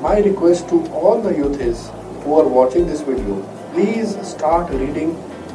My 0.00 0.18
request 0.18 0.68
to 0.68 0.86
all 0.88 1.22
the 1.22 1.34
youth 1.34 1.58
is 1.58 1.88
who 2.22 2.38
are 2.38 2.46
watching 2.46 2.86
this 2.86 3.00
video, 3.00 3.40
please 3.72 4.14
start 4.26 4.70
reading 4.70 5.14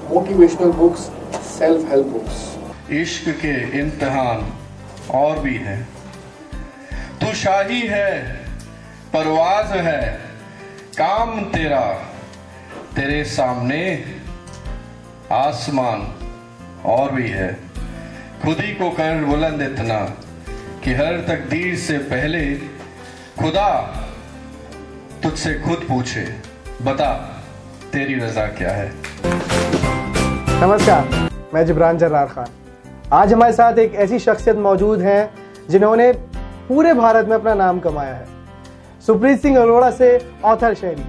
motivational 0.10 0.76
books, 0.76 1.12
self-help 1.58 2.12
books. 2.12 2.40
इश्क 2.92 3.30
के 3.42 3.54
इम्तहान 3.80 4.46
और 5.16 5.40
भी 5.42 5.56
है 5.58 5.78
तू 7.22 7.34
शाही 7.42 7.80
है 7.88 8.12
परवाज 9.14 9.72
है 9.86 10.02
काम 10.98 11.40
तेरा 11.54 11.86
तेरे 12.96 13.24
सामने 13.38 13.82
आसमान 15.32 16.08
और 16.96 17.12
भी 17.12 17.30
है 17.30 17.52
खुद 18.44 18.60
ही 18.62 18.74
को 18.76 18.90
कर 19.00 19.26
बुलंद 19.26 19.62
इतना 19.62 20.00
कि 20.84 20.94
हर 20.94 21.26
तकदीर 21.28 21.76
से 21.88 21.98
पहले 22.12 22.46
खुदा 23.40 23.72
तुझसे 25.24 25.54
खुद 25.56 25.80
पूछे, 25.88 26.22
बता, 26.84 27.10
तेरी 27.94 28.14
रजा 28.20 28.46
क्या 28.58 28.70
है? 28.70 28.88
नमस्कार, 30.62 31.30
मैं 31.54 31.66
जिब्रान 31.66 31.98
जर्रार 31.98 32.28
खान। 32.28 32.48
आज 33.14 33.34
हमारे 33.34 33.54
साथ 33.54 33.78
एक 33.80 33.96
ऐसी 33.96 34.20
शख्सियत 34.20 34.58
मौजूद 34.58 35.02
है 35.02 35.30
जिन्होंने 35.70 36.12
पूरे 36.68 36.94
भारत 36.94 37.28
में 37.28 37.36
अपना 37.36 37.54
नाम 37.54 37.80
कमाया 37.80 38.14
है। 38.14 38.26
सुप्रीत 39.08 39.42
सिंह 39.42 39.60
अरोड़ा 39.60 39.92
से 39.92 40.10
ऑथर 40.46 40.74
शहरी 40.74 41.06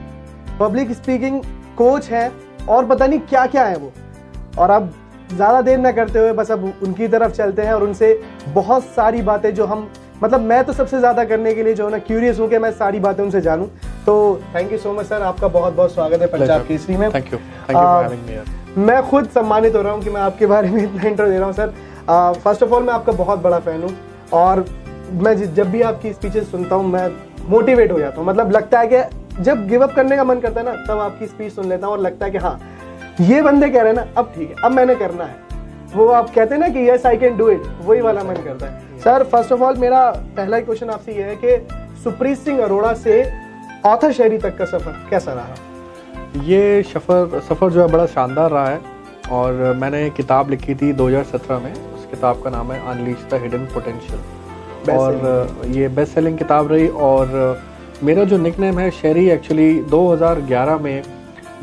पब्लिक 0.60 0.92
स्पीकिंग 0.92 1.40
कोच 1.78 2.10
है 2.10 2.30
और 2.68 2.86
पता 2.86 3.06
नहीं 3.06 3.20
क्या 3.22 3.46
क्या 3.46 3.64
है 3.64 3.76
वो। 3.76 3.92
और 4.58 4.70
अब 4.70 4.92
ज़्यादा 5.32 5.60
देर 5.62 5.78
ना 5.78 5.92
करते 5.92 6.18
हुए 6.18 6.32
बस 6.32 6.50
अब 6.50 6.72
उनकी 6.82 7.08
तरफ़ 7.08 7.32
चलते 7.32 7.62
हैं 7.62 7.72
और 7.72 7.82
उनसे 7.82 8.14
बहुत 8.48 8.84
सारी 8.96 9.22
बातें 9.22 9.52
जो 9.54 9.66
हम 9.66 9.90
मतलब 10.22 10.40
मैं 10.40 10.62
तो 10.64 10.72
सबसे 10.72 10.98
ज़्यादा 10.98 11.24
करने 11.24 11.52
के 11.54 11.62
लिए 11.62 11.74
जो 11.74 11.84
है 11.84 11.90
ना 11.90 11.98
क्यूरियस 12.00 12.38
हूँ 12.40 12.48
कि 12.48 12.58
मैं 12.58 12.70
सारी 12.72 12.98
बातें 13.00 13.22
उनसे 13.24 13.40
जानूँ। 13.40 13.66
तो 14.06 14.12
thank 14.54 14.72
you 14.72 14.78
so 14.78 14.92
much 14.92 15.06
sir 15.06 15.22
आपका 15.22 15.48
बहुत 15.48 15.72
बहुत 15.74 15.94
स्वागत 15.94 16.20
है 16.20 16.26
पंजाब 16.28 16.66
केसरी 16.66 16.96
में। 16.96 17.08
थैंक 17.10 17.32
यू 17.32 17.38
मी 17.38 18.84
मैं 18.84 19.02
खुद 19.08 19.28
सम्मानित 19.30 19.74
हो 19.76 19.82
रहा 19.82 19.92
हूँ 19.92 20.02
कि 20.02 20.10
मैं 20.10 20.20
आपके 20.20 20.46
बारे 20.46 20.70
में 20.70 20.82
इतना 20.82 21.08
इंटर 21.08 21.28
दे 21.28 21.38
रहा 21.38 21.46
हूँ 21.46 21.54
सर 21.54 21.72
फ़र्स्ट 22.44 22.62
ऑफ़ 22.62 22.70
ऑल 22.70 22.82
मैं 22.82 22.92
आपका 22.94 23.12
बहुत 23.14 23.38
बड़ा 23.40 23.58
फ़ैन 23.60 23.82
हूँ 23.82 23.90
और 24.34 24.64
मैं 25.22 25.34
जब 25.54 25.70
भी 25.70 25.82
आपकी 25.82 26.12
स्पीचेस 26.12 26.50
सुनता 26.50 26.76
हूँ 26.76 26.90
मैं 26.90 27.08
मोटिवेट 27.48 27.92
हो 27.92 27.98
जाता 27.98 28.20
हूँ। 28.20 28.26
मतलब 28.28 28.52
लगता 28.52 28.80
है 28.80 28.88
कि 28.88 29.42
जब 29.42 29.66
गिव 29.68 29.82
अप 29.82 29.94
करने 29.96 30.16
का 30.16 30.24
मन 30.24 30.40
करता 30.40 30.60
है 30.60 30.66
ना 30.66 30.72
तब 30.86 31.00
आपकी 31.00 31.26
स्पीच 31.26 31.52
सुन 31.52 31.68
लेता 31.68 31.86
हूँ 31.86 31.94
और 31.94 32.00
लगता 32.00 32.26
है 32.26 32.32
कि 32.32 32.38
हाँ 32.38 32.58
ये 33.20 33.42
बंदे 33.42 33.70
कह 33.70 33.82
रहे 33.82 33.92
हैं 33.92 33.96
ना 33.96 34.06
अब 34.16 34.32
ठीक 34.36 34.48
है 34.50 34.56
अब 34.64 34.72
मैंने 34.72 34.94
करना 34.94 35.24
है। 35.24 35.36
वो 35.94 36.08
आप 36.10 36.30
कहते 36.34 36.54
हैं 36.54 36.60
ना 36.60 36.68
कि 36.68 36.88
yes 36.88 37.06
I 37.06 37.16
can 37.16 37.36
do 37.36 37.48
it 37.50 37.62
वही 37.82 38.00
वाला 38.00 38.22
मन 38.24 38.34
करता 38.44 38.66
है। 38.66 38.91
सर 39.04 39.22
फ़र्स्ट 39.24 39.52
ऑफ़ 39.52 39.62
ऑल 39.62 39.76
मेरा 39.76 40.00
पहला 40.36 40.58
क्वेश्चन 40.60 40.90
आपसे 40.90 41.12
ये 41.12 41.22
है 41.22 41.36
कि 41.36 42.02
सुप्रीत 42.02 42.38
सिंह 42.38 42.62
अरोड़ा 42.62 42.92
से 42.96 43.14
ऑथर 43.86 44.12
शहरी 44.12 44.36
तक 44.38 44.56
का 44.58 44.64
सफ़र 44.64 44.92
कैसा 45.10 45.32
रहा? 45.32 45.54
ये 46.44 46.82
सफ़र 46.82 47.40
सफ़र 47.48 47.70
जो 47.70 47.80
है 47.80 47.86
बड़ा 47.92 48.04
शानदार 48.06 48.50
रहा 48.50 48.68
है 48.68 48.80
और 49.32 49.74
मैंने 49.76 50.08
किताब 50.10 50.50
लिखी 50.50 50.74
थी 50.74 50.92
2017 50.92 51.60
में। 51.64 51.72
उस 51.72 52.06
किताब 52.10 52.42
का 52.42 52.50
नाम 52.50 52.70
है 52.72 52.78
अनलीश 52.90 53.26
द 53.30 53.40
हिडन 53.42 53.64
पोटेंशियल 53.74 54.90
और 54.90 55.66
ये 55.76 55.88
बेस्ट 55.96 56.14
सेलिंग 56.14 56.38
किताब 56.38 56.72
रही 56.72 56.88
और 57.08 57.60
मेरा 58.02 58.24
जो 58.24 58.38
निक 58.38 58.58
नेम 58.58 58.78
है 58.78 58.90
शेरी 59.00 59.28
एक्चुअली 59.30 59.72
2011 59.90 60.80
में 60.80 61.02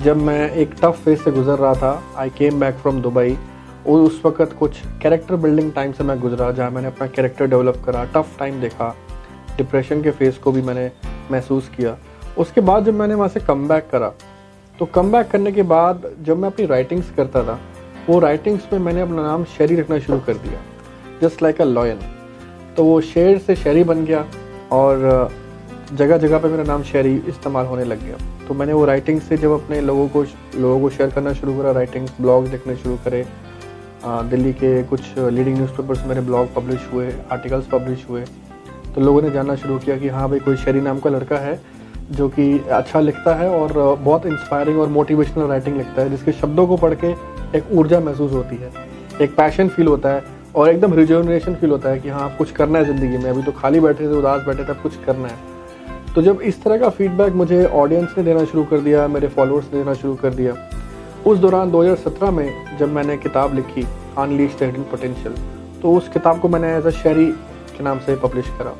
जब 0.03 0.17
मैं 0.23 0.49
एक 0.51 0.75
टफ 0.81 1.01
फ़ेज़ 1.05 1.23
से 1.23 1.31
गुजर 1.31 1.57
रहा 1.57 1.73
था 1.75 2.01
I 2.17 2.29
came 2.37 2.59
back 2.59 2.75
from 2.75 3.01
Dubai 3.01 3.37
और 3.87 4.01
उस 4.01 4.21
वक्त 4.25 4.55
कुछ 4.59 4.77
कैरेक्टर 5.01 5.35
बिल्डिंग 5.37 5.71
टाइम 5.73 5.91
से 5.91 6.03
मैं 6.03 6.19
गुजरा, 6.19 6.51
जहाँ 6.51 6.71
मैंने 6.71 6.87
अपना 6.87 7.07
कैरेक्टर 7.07 7.47
डेवलप 7.47 7.81
करा 7.85 8.03
टफ 8.15 8.37
टाइम 8.39 8.59
देखा 8.61 8.95
डिप्रेशन 9.57 10.01
के 10.01 10.11
फेस 10.11 10.37
को 10.37 10.51
भी 10.51 10.61
मैंने 10.61 10.91
महसूस 11.31 11.69
किया। 11.77 11.97
उसके 12.37 12.61
बाद 12.61 12.85
जब 12.85 12.93
मैंने 12.95 13.13
वहाँ 13.15 13.29
से 13.29 13.39
कम 13.41 13.67
करा 13.91 14.13
तो 14.79 14.85
कम 14.87 15.21
करने 15.23 15.51
के 15.51 15.63
बाद 15.65 16.09
जब 16.23 16.37
मैं 16.37 16.49
अपनी 16.49 16.65
राइटिंग्स 16.65 17.09
करता 17.15 17.43
था, 17.43 17.59
वो 18.09 18.19
राइटिंग्स 18.19 18.67
में 18.73 18.79
मैंने 18.79 19.01
अपना 19.01 19.23
नाम 19.23 19.43
शेरी 19.47 19.75
रखना 19.75 19.99
शुरू 19.99 20.19
कर 20.19 20.33
दिया 20.35 20.59
जस्ट 21.21 21.43
लाइक 21.43 21.61
अ 21.61 21.65
लॉयन 21.65 21.99
तो 22.77 22.83
वो 22.83 22.99
शेर 23.03 23.37
से 23.37 23.55
शेरी 23.55 23.83
बन 23.83 24.05
गया 24.05 24.25
और 24.71 25.29
जगह 25.93 26.17
जगह 26.17 26.37
पे 26.39 26.47
मेरा 26.47 26.63
नाम 26.63 26.83
शेरी 26.83 27.15
इस्तेमाल 27.27 27.65
होने 27.65 27.83
लग 27.83 28.03
गया। 28.03 28.17
तो 28.47 28.53
मैंने 28.53 28.73
वो 28.73 28.85
राइटिंग 28.85 29.21
से 29.21 29.37
जब 29.37 29.51
अपने 29.53 29.79
लोगों 29.81 30.07
को 30.07 30.23
लोगों 30.55 30.79
को 30.81 30.89
शेयर 30.89 31.09
करना 31.09 31.33
शुरू 31.33 31.57
करा 31.57 31.71
राइटिंग्स 31.71 32.13
ब्लॉग 32.21 32.47
लिखने 32.47 32.75
शुरू 32.75 32.95
करे 33.05 33.25
दिल्ली 34.03 34.53
के 34.53 34.71
कुछ 34.83 35.17
लीडिंग 35.17 35.57
न्यूज़पेपर्स 35.57 36.05
मेरे 36.07 36.21
ब्लॉग 36.21 36.53
पब्लिश 36.55 36.87
हुए 36.93 37.11
आर्टिकल्स 37.31 37.65
पब्लिश 37.67 38.05
हुए। 38.09 38.23
तो 38.95 39.01
लोगों 39.01 39.21
ने 39.21 39.31
जानना 39.31 39.55
शुरू 39.55 39.77
किया 39.79 39.97
कि 39.97 40.07
हाँ 40.09 40.29
भाई, 40.29 40.39
कोई 40.39 40.55
शेरी 40.57 40.81
नाम 40.81 40.99
का 40.99 41.09
लड़का 41.09 41.37
है 41.37 41.59
जो 42.11 42.27
कि 42.29 42.57
अच्छा 42.71 42.99
लिखता 42.99 43.33
है 43.35 43.49
और 43.51 43.73
बहुत 43.95 44.25
इंस्पायरिंग 44.25 44.79
और 44.79 44.87
मोटिवेशनल 44.89 45.47
राइटिंग 45.47 45.77
लिखता 45.77 46.01
है, 46.01 46.09
जिसके 46.09 46.31
शब्दों 46.31 46.65
को 46.67 46.77
पढ़ 46.77 46.93
के 46.95 47.11
एक 47.57 47.71
ऊर्जा 47.71 47.99
महसूस 47.99 48.31
होती 48.31 48.55
है, 48.55 48.71
एक 49.21 49.35
पैशन 49.35 49.67
फील 49.69 49.87
होता 49.87 50.09
है 50.09 50.23
और 50.55 50.69
एकदम 50.69 50.93
रिजर्वनेशन 50.93 51.55
फील 51.55 51.71
होता 51.71 51.89
है 51.89 51.99
कि 51.99 52.09
हाँ 52.09 52.35
कुछ 52.37 52.51
करना 52.51 52.79
है 52.79 52.85
ज़िंदगी 52.85 53.17
में। 53.17 53.29
अभी 53.29 53.43
तो 53.43 53.51
खाली 53.51 53.79
बैठे 53.79 54.03
थे, 54.03 54.13
उदास 54.13 54.41
बैठे 54.43 54.63
थे 54.63 54.73
कुछ 54.81 54.95
करना 55.05 55.27
है। 55.27 56.13
तो 56.15 56.21
जब 56.21 56.41
इस 56.41 56.63
तरह 56.63 56.77
का 56.77 56.89
फीडबैक 56.89 57.33
मुझे 57.33 57.65
ऑडियंस 57.65 58.13
ने 58.17 58.23
देना 58.23 58.43
शुरू 58.45 58.63
कर 58.65 58.79
दिया, 58.79 59.07
मेरे 59.07 59.27
फॉलोअर्स 59.27 59.73
ने 59.73 59.79
देना 59.79 59.93
शुरू 59.93 60.15
कर 60.15 60.33
दिया 60.33 60.53
उस 61.25 61.37
दौरान 61.37 61.71
2017 61.71 62.29
में 62.31 62.77
जब 62.77 62.91
मैंने 62.93 63.17
किताब 63.17 63.55
लिखी 63.55 63.81
अनलीश 64.17 64.55
द 64.59 64.63
हिडन 64.63 64.83
पोटेंशियल 64.91 65.33
तो 65.81 65.93
उस 65.93 66.07
किताब 66.09 66.39
को 66.39 66.49
मैंने 66.49 66.67
एज 66.75 66.85
अ 66.85 66.89
शेरी 66.91 67.25
के 67.77 67.83
नाम 67.83 67.99
से 67.99 68.15
पब्लिश 68.17 68.49
करा। 68.57 68.73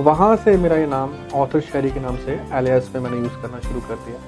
वहाँ 0.00 0.34
से 0.36 0.56
मेरा 0.56 0.76
ये 0.76 0.86
नाम 0.86 1.10
ऑथर 1.34 1.60
शेरी 1.62 1.90
के 1.90 2.00
नाम 2.00 2.16
से 2.16 2.38
एलियास 2.54 2.90
में 2.94 3.00
मैंने 3.02 3.18
यूज़ 3.18 3.40
करना 3.42 3.58
शुरू 3.60 3.80
कर 3.80 3.94
दिया। 4.06 4.18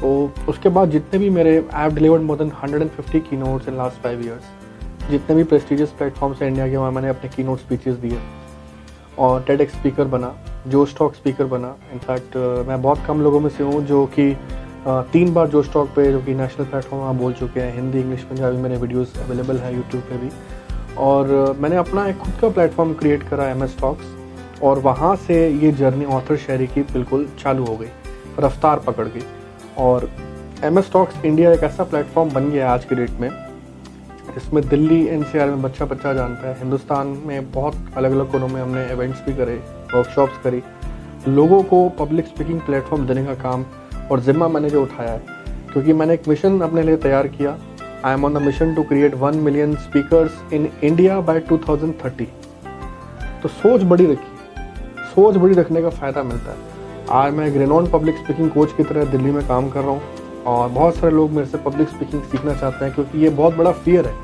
तो 0.00 0.30
उसके 0.48 0.68
बाद 0.68 0.90
जितने 0.90 1.18
भी 1.18 1.30
मेरे 1.30 1.56
app 1.56 1.92
delivered 1.92 2.22
more 2.22 2.36
than 2.38 2.50
150 2.50 3.20
key 3.20 3.36
notes 3.36 3.68
in 3.68 3.76
last 3.76 4.02
five 4.02 4.24
years 4.26 5.10
जितने 5.10 5.36
भी 5.36 5.44
प्रेस्टिजियस 5.44 5.90
प्लेटफॉर्म्स 5.98 6.42
हैं 6.42 6.48
इंडिया 6.48 6.68
के, 6.68 6.76
वहाँ 6.76 6.90
मैंने 6.92 7.08
अपने 7.08 7.30
की 7.30 7.44
नोट 7.44 7.58
स्पीचेस 7.58 7.96
दिए। 7.96 8.18
और 9.18 9.42
टेड 9.44 9.68
स्पीकर 9.70 10.04
बना 10.08 10.34
जो 10.68 10.84
स्टॉक 10.86 11.14
स्पीकर 11.14 11.44
बना। 11.46 11.74
इनफैक्ट 11.92 12.36
मैं 12.68 12.80
बहुत 12.82 12.98
कम 13.06 13.20
लोगों 13.20 13.40
में 13.40 13.48
से 13.50 13.64
हूँ 13.64 13.84
जो 13.86 14.04
कि 14.14 14.30
तीन 14.86 15.32
बार 15.34 15.48
जो 15.48 15.62
स्टॉक 15.62 15.88
पे, 15.96 16.10
जो 16.12 16.20
कि 16.20 16.34
नेशनल 16.34 16.66
प्लेटफॉर्म 16.66 17.02
वहाँ 17.02 17.14
बोल 17.16 17.32
चुके 17.32 17.60
हैं, 17.60 17.74
हिंदी 17.74 17.98
इंग्लिश 18.00 18.22
पंजाबी 18.24 18.56
मेरे 18.58 18.76
वीडियोस 18.76 19.12
अवेलेबल 19.20 19.58
हैं 19.58 19.74
यूट्यूब 19.74 20.02
पे 20.02 20.16
भी। 20.18 20.30
और 20.98 21.56
मैंने 21.60 21.76
अपना 21.76 22.06
एक 22.06 22.16
खुद 22.18 22.34
का 22.40 22.48
प्लेटफॉर्म 22.50 22.92
क्रिएट 22.94 23.28
करा 23.28 23.48
एम 23.48 23.64
एस 23.64 23.76
टॉक्स 23.80 24.60
और 24.62 24.78
वहाँ 24.80 25.14
से 25.18 25.36
ये 25.50 25.72
जर्नी 25.72 26.04
ऑथर 26.06 26.36
शहरी 26.38 26.66
की 26.66 26.82
बिल्कुल 26.82 27.28
चालू 27.38 27.64
हो 27.64 27.76
गई, 27.76 27.88
रफ्तार 28.38 28.78
पकड़ 28.86 29.06
गई 29.06 29.22
और 29.78 30.08
एम 30.64 30.78
एस 30.78 30.90
टॉक्स 30.92 31.24
इंडिया 31.24 31.52
एक 31.52 31.62
ऐसा 31.62 31.84
प्लेटफॉर्म 31.84 32.30
बन 32.30 32.50
गया 32.50 32.66
है 32.66 32.72
आज 32.72 32.84
के 32.84 32.94
डेट 32.94 33.20
में, 33.20 33.30
जिसमें 34.34 34.66
दिल्ली 34.68 35.04
एनसीआर 35.08 35.48
में 35.48 35.62
बच्चा 35.62 35.84
बच्चा 35.86 36.12
जानता 36.12 36.48
है। 36.48 36.58
हिंदुस्तान 36.58 37.06
में 37.26 37.50
बहुत 37.52 37.74
अलग 37.96 38.12
अलग 38.12 38.30
कोनों 38.32 38.48
में 38.48 38.60
हमने 38.62 38.86
इवेंट्स 38.92 39.20
भी 39.26 39.34
करे 39.34 39.54
वर्कशॉप्स 39.94 40.42
करी। 40.44 40.62
लोगों 41.28 41.62
को 41.64 41.88
पब्लिक 41.98 42.26
स्पीकिंग 42.26 42.60
प्लेटफॉर्म 42.60 43.06
देने 43.06 43.24
का 43.24 43.34
काम 43.42 43.64
और 44.10 44.20
ज़िम्मा 44.20 44.48
मैंने 44.48 44.70
जो 44.70 44.82
उठाया 44.82 45.10
है, 45.10 45.20
क्योंकि 45.72 45.92
मैंने 45.92 46.14
एक 46.14 46.28
मिशन 46.28 46.60
अपने 46.60 46.82
लिए 46.82 46.96
तैयार 46.98 47.28
किया। 47.28 47.56
I 48.04 48.14
am 48.14 48.24
on 48.24 48.34
the 48.34 48.42
mission 48.42 48.74
to 48.74 48.82
create 48.84 49.14
one 49.16 49.36
million 49.38 49.74
speakers 49.78 50.52
in 50.52 50.68
India 50.84 51.20
by 51.20 51.40
2030 51.42 52.26
तो 53.42 53.48
सोच 53.50 53.82
बड़ी 53.82 54.06
रखी। 54.06 55.08
सोच 55.10 55.36
बड़ी 55.36 55.54
रखने 55.54 55.82
का 55.82 55.90
फ़ायदा 55.90 56.22
मिलता 56.22 56.50
है। 56.50 56.68
आज 57.12 57.32
मैं 57.34 57.46
एक 57.46 57.56
रेनॉन 57.56 57.86
पब्लिक 57.90 58.16
स्पीकिंग 58.16 58.50
कोच 58.50 58.72
की 58.72 58.84
तरह 58.84 59.04
दिल्ली 59.10 59.30
में 59.30 59.46
काम 59.48 59.68
कर 59.70 59.80
रहा 59.80 59.90
हूँ 59.90 60.44
और 60.46 60.68
बहुत 60.68 60.96
सारे 60.96 61.14
लोग 61.14 61.30
मेरे 61.30 61.46
से 61.46 61.58
पब्लिक 61.60 61.88
स्पीकिंग 61.88 62.22
सीखना 62.22 62.54
चाहते 62.54 62.84
हैं, 62.84 62.94
क्योंकि 62.94 63.18
ये 63.18 63.30
बहुत 63.30 63.54
बड़ा 63.54 63.72
फियर 63.72 64.06
है। 64.06 64.14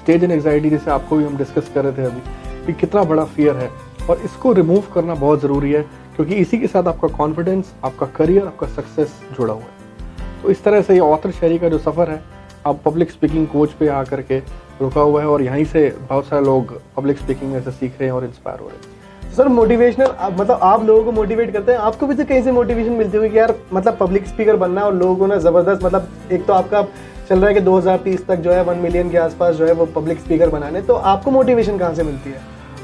स्टेज 0.00 0.24
एंड 0.24 0.32
एग्जाइटी 0.32 0.70
जैसे 0.70 0.90
आपको 0.90 1.16
भी 1.16 1.24
हम 1.24 1.36
डिस्कस 1.36 1.70
कर 1.74 1.84
रहे 1.84 1.92
थे 1.92 2.04
अभी, 2.04 2.20
कि 2.66 2.72
कितना 2.80 3.02
बड़ा 3.04 3.24
फियर 3.26 3.56
है। 3.56 3.70
और 4.10 4.20
इसको 4.24 4.52
रिमूव 4.52 4.82
करना 4.94 5.14
बहुत 5.16 5.40
ज़रूरी 5.40 5.72
है, 5.72 5.82
क्योंकि 6.16 6.34
इसी 6.36 6.58
के 6.58 6.66
साथ 6.66 6.88
आपका 6.88 7.08
कॉन्फिडेंस 7.16 7.72
आपका 7.84 8.06
करियर 8.16 8.46
आपका 8.46 8.66
सक्सेस 8.68 9.20
जुड़ा 9.32 9.52
हुआ 9.52 9.62
है। 9.62 10.42
तो 10.42 10.50
इस 10.50 10.62
तरह 10.64 10.82
से 10.82 10.94
ये 10.94 11.00
ऑथर 11.00 11.30
शहरी 11.30 11.58
का 11.58 11.68
जो 11.68 11.78
सफ़र 11.80 12.10
है, 12.10 12.22
आप 12.66 12.80
पब्लिक 12.84 13.10
स्पीकिंग 13.10 13.46
कोच 13.48 13.72
पे 13.72 13.88
आ 13.88 14.02
करके 14.04 14.38
रुका 14.80 15.00
हुआ 15.00 15.20
है 15.20 15.28
और 15.28 15.42
यहीं 15.42 15.64
से 15.64 15.88
बहुत 16.08 16.26
सारे 16.26 16.44
लोग 16.44 16.80
पब्लिक 16.96 17.18
स्पीकिंग 17.18 17.52
में 17.52 17.60
से 17.62 17.70
सीख 17.70 17.92
रहे 18.00 18.08
हैं 18.08 18.12
और 18.12 18.24
इंस्पायर 18.24 18.60
हो 18.60 18.68
रहे 18.68 18.76
हैं। 18.76 19.34
सर 19.34 19.48
मोटिवेशनल 19.48 20.14
मतलब 20.32 20.60
आप 20.62 20.84
लोगों 20.84 21.04
को 21.04 21.12
मोटिवेट 21.12 21.52
करते 21.52 21.72
हैं? 21.72 21.78
आपको 21.80 22.06
भी 22.06 22.14
तो 22.14 22.24
कहीं 22.24 22.42
से 22.42 22.52
मोटिवेशन 22.52 22.92
मिलती 22.92 23.18
हुई 23.18 23.28
कि 23.28 23.38
यार 23.38 23.54
मतलब 23.72 23.96
पब्लिक 23.96 24.26
स्पीकर 24.26 24.56
बनना 24.56 24.84
और 24.84 24.94
लोगों 24.94 25.26
ना 25.28 25.36
ज़बरदस्त 25.38 25.84
मतलब 25.84 26.32
एक 26.32 26.46
तो 26.46 26.52
आपका 26.52 26.82
चल 27.28 27.38
रहा 27.38 27.48
है 27.48 27.54
कि 27.54 27.60
2030 27.60 28.26
तक 28.28 28.36
जो 28.36 28.52
है 28.52 28.62
वन 28.64 28.78
मिलियन 28.78 29.10
के 29.10 29.18
आसपास 29.18 29.54
जो 29.56 29.66
है 29.66 29.72
वो 29.72 29.86
पब्लिक 29.94 30.20
स्पीकर 30.20 30.48
बनाने 30.50 30.82
तो 30.82 30.94
आपको 31.12 31.30
मोटिवेशन 31.30 31.78
कहाँ 31.78 31.94
से 31.94 32.02
मिलती 32.02 32.30
है? 32.30 32.40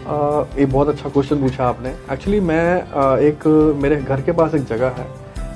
ये 0.08 0.66
बहुत 0.66 0.88
अच्छा 0.88 1.08
क्वेश्चन 1.08 1.40
पूछा 1.40 1.64
आपने। 1.64 1.88
एक्चुअली 2.12 2.40
मैं 2.40 3.18
एक, 3.20 3.46
मेरे 3.82 3.96
घर 3.96 4.20
के 4.20 4.32
पास 4.32 4.54
एक 4.54 4.64
जगह 4.66 4.94
है। 4.98 5.06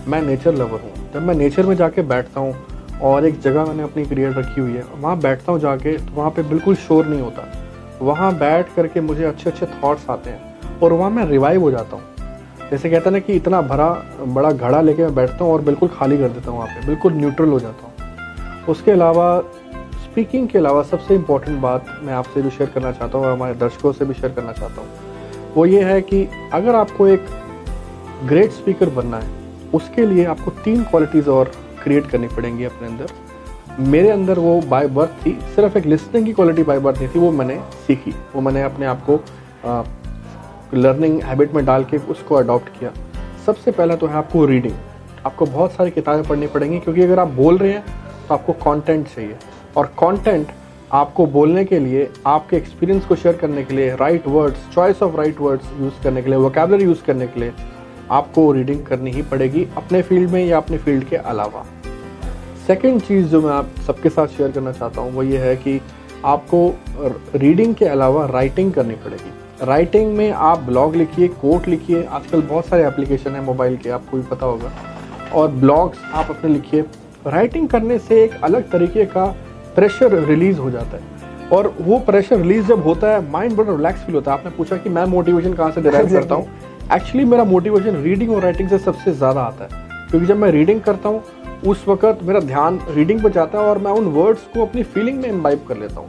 मैं 0.09 0.21
नेचर 0.23 0.55
लवर 0.55 0.81
हूँ। 0.81 1.11
जब 1.15 1.23
मैं 1.23 1.35
नेचर 1.35 1.67
में 1.67 1.75
जाके 1.77 2.03
बैठता 2.05 2.41
हूँ 2.41 2.55
और 3.03 3.27
एक 3.27 3.41
जगह 3.41 3.65
मैंने 3.65 3.83
अपनी 3.83 4.05
क्रिएट 4.07 4.37
रखी 4.39 4.61
हुई 4.61 4.73
है, 4.73 4.85
वहाँ 4.97 5.19
बैठता 5.21 5.53
हूँ 5.53 5.61
जाके 5.61 5.97
तो 5.99 6.15
वहाँ 6.15 6.31
पे 6.31 6.43
बिल्कुल 6.43 6.75
शोर 6.77 7.07
नहीं 7.07 7.21
होता। 7.21 7.47
वहाँ 8.03 8.33
बैठ 8.39 8.75
करके 8.77 9.01
मुझे 9.01 9.25
अच्छे 9.25 9.51
अच्छे 9.51 9.67
थॉट्स 9.67 10.09
आते 10.11 10.31
हैं 10.31 10.79
और 10.83 10.93
वहाँ 10.93 11.11
मैं 11.11 11.25
रिवाइव 11.27 11.63
हो 11.63 11.71
जाता 11.71 11.97
हूँ। 11.97 12.69
जैसे 12.71 12.91
कहते 12.91 13.05
हैं 13.05 13.13
ना 13.13 13.19
कि 13.19 13.33
इतना 13.33 13.61
भरा, 13.63 13.89
बड़ा 14.25 14.51
घड़ा 14.51 14.81
लेके 14.81 15.03
मैं 15.03 15.15
बैठता 15.15 15.45
हूँ 15.45 15.53
और 15.53 15.61
बिल्कुल 15.63 15.89
खाली 15.95 16.19
कर 16.19 16.29
देता 16.29 16.51
हूँ 16.51 16.59
वहाँ 16.59 16.75
पे, 16.75 16.87
बिल्कुल 16.87 17.13
न्यूट्रल 17.13 17.49
हो 17.49 17.61
जाता 17.61 17.87
हूँ। 17.87 18.67
उसके 18.69 18.91
अलावा 18.91 19.43
स्पीकिंग 20.11 20.47
के 20.49 20.59
अलावा 20.59 20.83
सबसे 20.83 21.15
इम्पोर्टेंट 21.15 21.59
बात 21.61 21.87
मैं 22.03 22.13
आपसे 22.13 22.41
भी 22.43 22.51
शेयर 22.51 22.71
करना 22.71 22.91
चाहता 22.93 23.19
हूँ 23.19 23.27
और 23.27 23.33
हमारे 23.33 23.55
दर्शकों 23.55 23.93
से 23.93 24.05
भी 24.05 24.15
शेयर 24.15 24.33
करना 24.35 24.53
चाहता 24.53 24.81
हूँ। 24.81 24.89
वो 25.55 25.67
ये 25.67 25.83
है 25.85 26.01
कि 26.03 26.27
अगर 26.53 26.75
आपको 26.75 27.07
एक 27.09 27.27
ग्रेट 28.25 28.51
स्पीकर 28.53 28.91
बनना 28.91 29.19
है, 29.19 29.29
उसके 29.75 30.07
लिए 30.07 30.25
आपको 30.25 30.51
तीन 30.65 30.83
क्वालिटीज़ 30.85 31.29
और 31.31 31.51
क्रिएट 31.83 32.07
करनी 32.07 32.29
पड़ेंगी 32.29 32.65
अपने 32.65 32.89
अंदर। 32.89 33.83
मेरे 33.83 34.11
अंदर 34.11 34.39
वो 34.39 34.61
बाय 34.61 34.87
बर्थ 34.89 35.11
थी, 35.27 35.33
सिर्फ़ 35.55 35.79
एक 35.79 35.87
लिसनिंग 35.87 36.27
की 36.27 36.33
क्वालिटी 36.33 36.63
बाय 36.63 36.79
बर्थ 36.79 36.99
नहीं 36.99 37.09
थी, 37.09 37.19
वो 37.19 37.31
मैंने 37.33 37.61
सीखी। 37.87 38.15
वो 38.35 38.41
मैंने 38.41 38.63
अपने 38.63 38.87
आप 38.87 39.05
को 39.11 39.21
लर्निंग 40.77 41.23
हैबिट 41.23 41.55
में 41.55 41.65
डाल 41.67 41.85
के 41.85 41.97
उसको 42.09 42.35
अडॉप्ट 42.35 42.69
किया। 42.79 42.93
सबसे 43.47 43.71
पहला 43.71 43.97
तो 43.97 44.07
है 44.07 44.15
आपको 44.15 44.45
रीडिंग 44.47 44.75
आपको 45.27 45.47
बहुत 45.47 45.73
सारी 45.73 45.91
किताबें 45.91 46.23
पढ़नी 46.25 46.47
पड़ेंगी, 46.49 46.79
क्योंकि 46.79 47.03
अगर 47.03 47.19
आप 47.19 47.29
बोल 47.39 47.59
रहे 47.59 47.73
हैं 47.73 47.85
तो 48.29 48.35
आपको 48.35 48.53
कंटेंट 48.65 49.07
चाहिए। 49.07 49.37
और 49.77 49.87
कंटेंट 49.99 50.49
आपको 50.93 51.27
बोलने 51.27 51.65
के 51.65 51.79
लिए, 51.79 52.09
आपके 52.27 52.57
एक्सपीरियंस 52.57 53.05
को 53.05 53.17
शेयर 53.17 53.37
करने 53.37 53.63
के 53.65 53.75
लिए 53.75 53.95
right 53.97 54.27
words 54.29 54.69
choice 54.75 55.03
of 55.03 55.17
right 55.17 55.41
words 55.41 55.73
use 55.81 56.03
करने 56.05 56.23
के 56.23 56.31
लिए 56.31 56.39
वोकेबलरी 56.39 56.85
यूज़ 56.85 57.03
करने 57.05 57.27
के 57.27 57.41
लिए 57.41 57.53
आपको 58.11 58.51
रीडिंग 58.53 58.85
करनी 58.87 59.11
ही 59.11 59.23
पड़ेगी 59.23 59.67
अपने 59.77 60.03
फ़ील्ड 60.03 60.31
में 60.31 60.45
या 60.47 60.57
अपने 60.57 60.79
फ़ील्ड 60.79 61.05
के 61.05 61.17
अलावा। 61.17 61.65
सेकेंड 62.67 63.01
चीज़ 63.03 63.27
जो 63.27 63.41
मैं 63.43 63.51
आप 63.51 63.69
सबके 63.87 64.09
साथ 64.09 64.27
शेयर 64.27 64.51
करना 64.51 64.73
चाहता 64.73 65.01
हूँ, 65.01 65.13
वो 65.13 65.23
ये 65.23 65.39
है 65.39 65.57
कि 65.57 65.81
आपको 66.25 66.75
रीडिंग 67.35 67.75
के 67.75 67.85
अलावा 67.85 68.25
राइटिंग 68.27 68.73
करनी 68.73 68.95
पड़ेगी। 68.95 69.33
राइटिंग 69.63 70.17
में 70.17 70.31
आप 70.31 70.59
ब्लॉग 70.59 70.97
लिखिए 70.97 71.29
कोट 71.29 71.69
लिखिए, 71.69 72.03
आजकल 72.05 72.43
बहुत 72.43 72.67
सारे 72.67 72.87
एप्लीकेशन 72.87 73.31
है 73.31 73.45
मोबाइल 73.45 73.77
के, 73.77 73.91
आपको 73.91 74.17
भी 74.17 74.23
पता 74.23 74.47
होगा। 74.47 74.73
और 75.35 75.49
ब्लॉग्स 75.49 75.99
आप 76.13 76.31
अपने 76.31 76.51
लिखिए। 76.51 76.85
राइटिंग 77.27 77.69
करने 77.69 77.99
से 77.99 78.23
एक 78.25 78.41
अलग 78.45 78.71
तरीके 78.71 79.05
का 79.05 79.35
प्रेशर 79.75 80.19
रिलीज़ 80.25 80.59
हो 80.59 80.71
जाता 80.71 80.97
है। 80.97 81.49
और 81.49 81.73
वो 81.81 81.99
प्रेशर 81.99 82.37
रिलीज़ 82.37 82.67
जब 82.67 82.83
होता 82.83 83.11
है 83.11 83.31
माइंड 83.31 83.57
बड़ा 83.57 83.73
रिलैक्स 83.73 84.01
फील 84.01 84.15
होता 84.15 84.33
है। 84.33 84.39
आपने 84.39 84.51
पूछा 84.51 84.77
कि 84.77 84.91
मैं 84.91 85.05
मोटिवेशन 85.07 85.55
कहाँ 85.55 85.71
से 85.71 85.83
डिराइव 85.83 86.09
करता 86.13 86.35
हूँ? 86.35 86.47
एक्चुअली 86.93 87.25
मेरा 87.25 87.45
मोटिवेशन 87.45 87.97
रीडिंग 88.03 88.31
और 88.33 88.43
राइटिंग 88.43 88.69
से 88.69 88.79
सबसे 88.79 89.13
ज़्यादा 89.13 89.41
आता 89.41 89.65
है। 89.65 89.89
क्योंकि 90.11 90.27
जब 90.27 90.37
मैं 90.37 90.51
रीडिंग 90.51 90.81
करता 90.81 91.09
हूँ 91.09 91.23
उस 91.67 91.85
वक्त 91.89 92.19
मेरा 92.23 92.41
ध्यान 92.41 92.79
रीडिंग 92.91 93.23
पर 93.23 93.31
जाता 93.31 93.59
है 93.59 93.65
और 93.65 93.79
मैं 93.79 93.91
उन 93.93 94.05
वर्ड्स 94.13 94.43
को 94.55 94.63
अपनी 94.63 94.83
फीलिंग 94.85 95.21
में 95.21 95.29
इम्बाइब 95.29 95.65
कर 95.69 95.77
लेता 95.77 96.01
हूँ। 96.01 96.09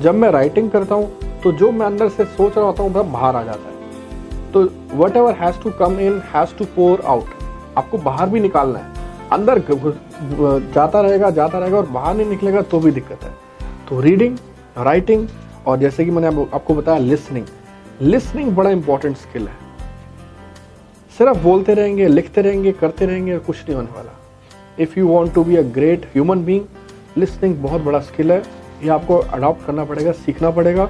जब 0.00 0.14
मैं 0.14 0.30
राइटिंग 0.30 0.70
करता 0.70 0.94
हूँ 0.94 1.40
तो 1.42 1.52
जो 1.52 1.70
मैं 1.72 1.86
अंदर 1.86 2.08
से 2.08 2.24
सोच 2.24 2.56
रहा 2.56 2.66
होता 2.66 2.82
हूँ 2.82 2.92
वह 2.92 3.02
बाहर 3.12 3.36
आ 3.36 3.42
जाता 3.42 3.68
है। 3.68 4.52
तो 4.52 4.62
whatever 5.16 5.34
has 5.34 5.62
to 5.62 5.70
come 5.78 5.98
in 6.00 6.20
has 6.34 6.56
to 6.58 6.64
pour 6.76 7.02
out 7.06 7.24
आपको 7.78 7.98
बाहर 7.98 8.28
भी 8.28 8.40
निकालना 8.40 8.78
है। 8.78 9.28
अंदर 9.32 9.58
जाता 10.20 11.00
रहेगा 11.00 11.30
जाता 11.30 11.58
रहेगा 11.58 11.76
और 11.76 11.86
बाहर 11.86 12.14
नहीं 12.14 12.28
निकलेगा 12.28 12.62
तो 12.62 12.80
भी 12.80 12.90
दिक्कत 12.90 13.24
है। 13.24 13.30
तो 13.88 14.00
रीडिंग 14.00 14.36
राइटिंग 14.78 15.26
और 15.66 15.78
जैसे 15.78 16.04
कि 16.04 16.10
मैंने 16.10 16.26
आपको 16.54 16.74
बताया 16.74 16.98
लिसनिंग 16.98 17.46
लिसनिंग 18.02 18.50
बड़ा 18.56 18.70
इंपॉर्टेंट 18.70 19.16
स्किल 19.16 19.48
है। 19.48 19.54
सिर्फ़ 21.18 21.38
बोलते 21.38 21.74
रहेंगे, 21.74 22.08
लिखते 22.08 22.42
रहेंगे, 22.42 22.72
करते 22.72 23.06
रहेंगे 23.06 23.38
कुछ 23.38 23.56
नहीं 23.58 23.76
होने 23.76 23.88
वाला। 23.96 24.12
If 24.78 24.98
you 24.98 25.06
want 25.08 25.34
to 25.34 25.44
be 25.44 25.56
a 25.56 25.62
great 25.74 26.04
human 26.04 26.44
being 26.44 26.64
listening 27.18 27.56
बहुत 27.56 27.82
बड़ा 27.82 28.00
स्किल 28.00 28.32
है। 28.32 28.38
ये 28.82 28.88
आपको 28.88 29.16
अडॉप्ट 29.16 29.66
करना 29.66 29.84
पड़ेगा, 29.84 30.12
सीखना 30.12 30.50
पड़ेगा। 30.50 30.88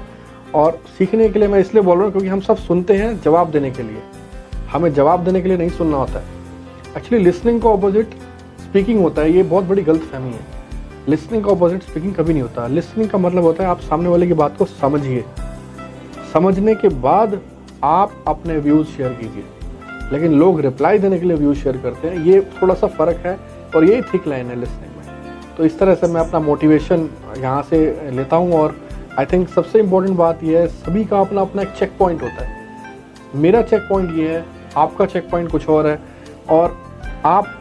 और 0.55 0.79
सीखने 0.97 1.29
के 1.29 1.39
लिए 1.39 1.47
मैं 1.47 1.59
इसलिए 1.59 1.83
बोल 1.83 1.95
रहा 1.95 2.03
हूँ 2.03 2.11
क्योंकि 2.11 2.27
हम 2.27 2.39
सब 2.41 2.57
सुनते 2.57 2.93
हैं 2.93 3.19
जवाब 3.21 3.51
देने 3.51 3.71
के 3.71 3.83
लिए। 3.83 4.01
हमें 4.71 4.93
जवाब 4.93 5.23
देने 5.23 5.41
के 5.41 5.47
लिए 5.47 5.57
नहीं 5.57 5.69
सुनना 5.69 5.97
होता 5.97 6.19
है। 6.19 6.25
एक्चुअली 6.97 7.23
लिसनिंग 7.25 7.61
का 7.61 7.69
ऑपोजिट 7.69 8.13
स्पीकिंग 8.69 9.01
होता 9.01 9.21
है, 9.21 9.31
ये 9.31 9.43
बहुत 9.43 9.65
बड़ी 9.65 9.81
गलत 9.81 10.01
फहमी 10.01 10.29
है। 10.29 10.39
लिसनिंग 11.09 11.43
का 11.43 11.51
ऑपोजिट 11.51 11.83
स्पीकिंग 11.83 12.13
कभी 12.15 12.33
नहीं 12.33 12.43
होता। 12.43 12.67
लिसनिंग 12.67 13.09
का 13.09 13.17
मतलब 13.17 13.43
होता 13.43 13.63
है 13.63 13.69
आप 13.69 13.79
सामने 13.79 14.09
वाले 14.09 14.27
की 14.27 14.33
बात 14.33 14.57
को 14.57 14.65
समझिए। 14.65 15.23
समझने 16.33 16.75
के 16.75 16.87
बाद 16.87 17.39
आप 17.83 18.11
अपने 18.27 18.57
व्यूज़ 18.57 18.87
शेयर 18.87 19.13
कीजिए। 19.13 19.43
लेकिन 20.11 20.33
लोग 20.33 20.59
रिप्लाई 20.59 20.99
देने 20.99 21.19
के 21.19 21.25
लिए 21.25 21.37
व्यूज़ 21.37 21.57
शेयर 21.57 21.77
करते 21.77 22.07
हैं, 22.07 22.25
ये 22.25 22.41
थोड़ा 22.61 22.73
सा 22.73 22.87
फ़र्क 22.87 23.17
है 23.17 23.37
और 23.75 23.85
यही 23.85 24.01
थिक 24.01 24.27
लाइन 24.27 24.45
है 24.45 24.59
लिसनिंग 24.59 24.95
में। 24.97 25.33
तो 25.57 25.65
इस 25.65 25.79
तरह 25.79 25.95
से 25.95 26.07
मैं 26.07 26.21
अपना 26.21 26.39
मोटिवेशन 26.39 27.09
यहाँ 27.37 27.61
से 27.61 28.11
लेता 28.11 28.35
हूँ 28.35 28.53
और 28.53 28.75
आई 29.19 29.25
थिंक 29.25 29.49
सबसे 29.49 29.79
इम्पोर्टेंट 29.79 30.17
बात 30.17 30.43
यह 30.43 30.59
है, 30.59 30.67
सभी 30.67 31.05
का 31.05 31.19
अपना 31.19 31.41
अपना 31.41 31.61
एक 31.61 31.69
चेक 31.69 31.91
पॉइंट 31.99 32.21
होता 32.21 32.45
है। 32.45 32.57
मेरा 33.35 33.61
चेक 33.61 33.81
पॉइंट 33.81 34.17
ये 34.17 34.29
है, 34.29 34.45
आपका 34.77 35.05
चेक 35.05 35.29
पॉइंट 35.29 35.51
कुछ 35.51 35.69
और 35.69 35.87
है। 35.87 35.99
और 36.49 36.77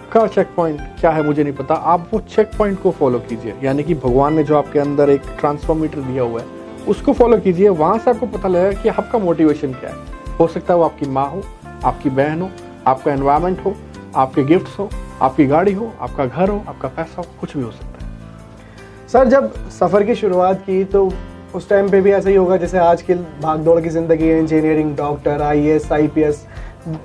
आपका 0.09 0.27
चेक 0.27 0.47
पॉइंट 0.57 0.81
क्या 1.01 1.11
है, 1.11 1.23
मुझे 1.23 1.43
नहीं 1.43 1.53
पता। 1.53 1.75
आप 1.75 2.07
वो 2.13 2.19
चेक 2.27 2.51
पॉइंट 2.59 2.81
को 2.83 2.91
फॉलो 2.91 3.19
कीजिए। 3.21 3.55
यानी 3.63 3.83
कि 3.85 3.95
भगवान 3.95 4.35
ने 4.35 4.43
जो 4.45 4.57
आपके 4.59 4.79
अंदर 4.79 5.11
एक 5.11 5.23
ट्रांसफॉर्मीटर 5.41 6.01
दिया 6.01 6.23
हुआ 6.23 6.41
है, 6.41 6.47
उसको 6.89 7.13
फॉलो 7.13 7.37
कीजिए। 7.39 7.69
वहाँ 7.71 7.99
से 7.99 8.11
आपको 8.11 8.27
पता 8.29 8.49
लगेगा 8.49 8.83
कि 8.83 8.89
आपका 8.89 9.19
मोटिवेशन 9.19 9.73
क्या 9.73 9.91
है। 9.91 10.37
हो 10.37 10.47
सकता 10.47 10.73
है 10.73 10.79
वो 10.79 10.85
आपकी 10.85 11.09
माँ 11.09 11.27
हो, 11.31 11.43
आपकी 11.85 12.11
बहन 12.11 12.41
हो, 12.43 12.51
आपका 12.87 13.13
एनवायरमेंट 13.13 13.65
हो, 13.65 13.75
आपके 14.17 14.45
गिफ्ट्स 14.45 14.79
हो, 14.79 14.89
आपकी 15.23 15.47
गाड़ी 15.47 15.73
हो, 15.73 15.93
आपका 16.01 16.27
घर 16.27 16.49
हो, 16.49 16.63
आपका 16.69 16.89
पैसा 16.89 17.15
हो, 17.19 17.27
कुछ 17.41 17.57
भी 17.57 17.63
हो 17.63 17.71
सकता 17.71 18.05
है। 18.05 19.09
सर, 19.09 19.29
जब 19.29 19.53
सफ़र 19.71 20.05
की 20.05 20.15
शुरुआत 20.15 20.63
की 20.63 20.85
तो 20.87 21.11
उस 21.55 21.69
टाइम 21.69 21.91
पे 21.91 22.01
भी 22.01 22.13
ऐसा 22.13 22.31
ही 22.31 22.37
होगा 22.37 22.57
जैसे 22.57 22.79
आज 22.79 23.03
की 23.03 23.15
भाग 23.43 23.61
दौड़ 23.61 23.81
की 23.81 23.89
ज़िंदगी 23.91 24.29
है 24.29 24.39
engineering 24.39 24.97
doctor 24.97 25.43
I 25.43 25.67
S 25.67 25.93
I 25.93 26.09
P 26.09 26.23
S 26.23 26.47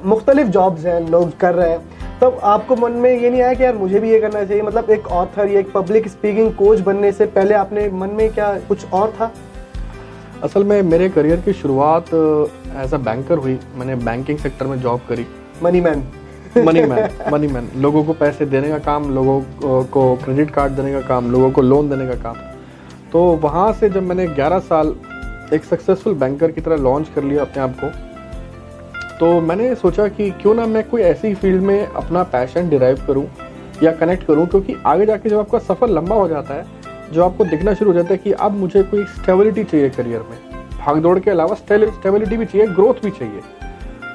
मुख्तलिफ़ 0.05 0.47
जॉब्स 0.47 0.85
हैं, 0.85 0.99
लोग 1.09 1.37
कर 1.39 1.53
रहे 1.55 1.69
हैं। 1.69 2.02
तब 2.23 2.39
आपको 2.43 2.75
मन 2.75 2.91
में 2.91 3.09
ये 3.11 3.29
नहीं 3.29 3.41
आया 3.41 3.53
कि 3.53 3.63
यार 3.63 3.75
मुझे 3.75 3.99
भी 3.99 4.09
ये 4.11 4.19
करना 4.19 4.43
चाहिए? 4.43 4.61
मतलब 4.63 4.89
एक 4.89 5.07
ऑथर 5.11 5.47
या 5.51 5.59
एक 5.59 5.71
पब्लिक 5.71 6.07
स्पीकिंग 6.07 6.51
कोच 6.53 6.79
बनने 6.79 7.11
से 7.11 7.25
पहले 7.27 7.53
आपने 7.53 7.87
मन 7.91 8.09
में 8.09 8.29
क्या 8.33 8.51
कुछ 8.67 8.85
और 8.93 9.11
था? 9.11 9.31
असल 10.43 10.63
में 10.63 10.81
मेरे 10.81 11.09
करियर 11.09 11.41
की 11.41 11.53
शुरुआत 11.53 12.13
एज 12.83 12.93
अ 12.93 12.97
बैंकर 12.97 13.37
हुई। 13.37 13.57
मैंने 13.75 13.95
बैंकिंग 13.95 14.37
सेक्टर 14.37 14.67
में 14.67 14.79
जॉब 14.81 15.01
करी। 15.09 15.25
Money 15.63 15.81
man 15.81 16.03
money 16.57 16.81
man 16.81 17.09
money 17.33 17.47
man 17.47 17.69
लोगों 17.77 18.03
को 18.03 18.13
पैसे 18.13 18.45
देने 18.45 18.69
का 18.69 18.77
काम 18.79 19.09
लोगों 19.15 19.39
को 19.91 20.15
क्रेडिट 20.23 20.51
कार्ड 20.51 20.73
देने 20.73 20.93
का 20.93 21.01
काम 21.07 21.31
लोगों 21.31 21.51
को 21.51 21.61
लोन 21.61 21.89
देने 21.89 22.07
का 22.07 22.15
काम। 22.23 22.37
तो 23.11 23.25
वहाँ 23.43 23.71
से 23.73 23.89
जब 23.89 24.03
मैंने 24.03 24.27
11 24.35 24.59
साल 24.71 24.95
एक 25.53 25.63
सक्सेसफुल 25.63 26.13
बैंकर 26.15 26.51
की 26.51 26.61
तरह 26.61 26.77
लॉन्च 26.83 27.09
कर 27.15 27.23
लिया 27.23 27.41
अपने 27.41 27.63
आप 27.63 27.75
को 27.83 27.91
तो 29.19 29.39
मैंने 29.41 29.73
सोचा 29.75 30.07
कि 30.09 30.29
क्यों 30.41 30.53
ना 30.55 30.65
मैं 30.67 30.83
कोई 30.89 31.01
ऐसी 31.03 31.33
फ़ील्ड 31.35 31.61
में 31.63 31.85
अपना 31.85 32.23
पैशन 32.25 32.69
डिराइव 32.69 33.03
करूँ 33.07 33.25
या 33.83 33.91
कनेक्ट 33.93 34.25
करूँ, 34.25 34.45
क्योंकि 34.47 34.75
आगे 34.85 35.05
जाके 35.05 35.29
जब 35.29 35.39
आपका 35.39 35.59
सफ़र 35.59 35.89
लंबा 35.89 36.15
हो 36.15 36.27
जाता 36.27 36.53
है 36.53 37.11
जो 37.11 37.23
आपको 37.23 37.45
दिखना 37.45 37.73
शुरू 37.73 37.91
हो 37.91 37.97
जाता 37.97 38.13
है 38.13 38.17
कि 38.17 38.31
अब 38.31 38.51
मुझे 38.53 38.83
कोई 38.83 39.03
स्टेबिलिटी 39.05 39.63
चाहिए 39.63 39.89
करियर 39.89 40.21
में। 40.21 40.37
भाग 40.77 41.01
दौड़ 41.01 41.17
के 41.19 41.31
अलावा 41.31 41.55
स्टेबिलिटी 41.55 42.37
भी 42.37 42.45
चाहिए 42.45 42.67
ग्रोथ 42.69 43.03
भी 43.03 43.11
चाहिए। 43.11 43.41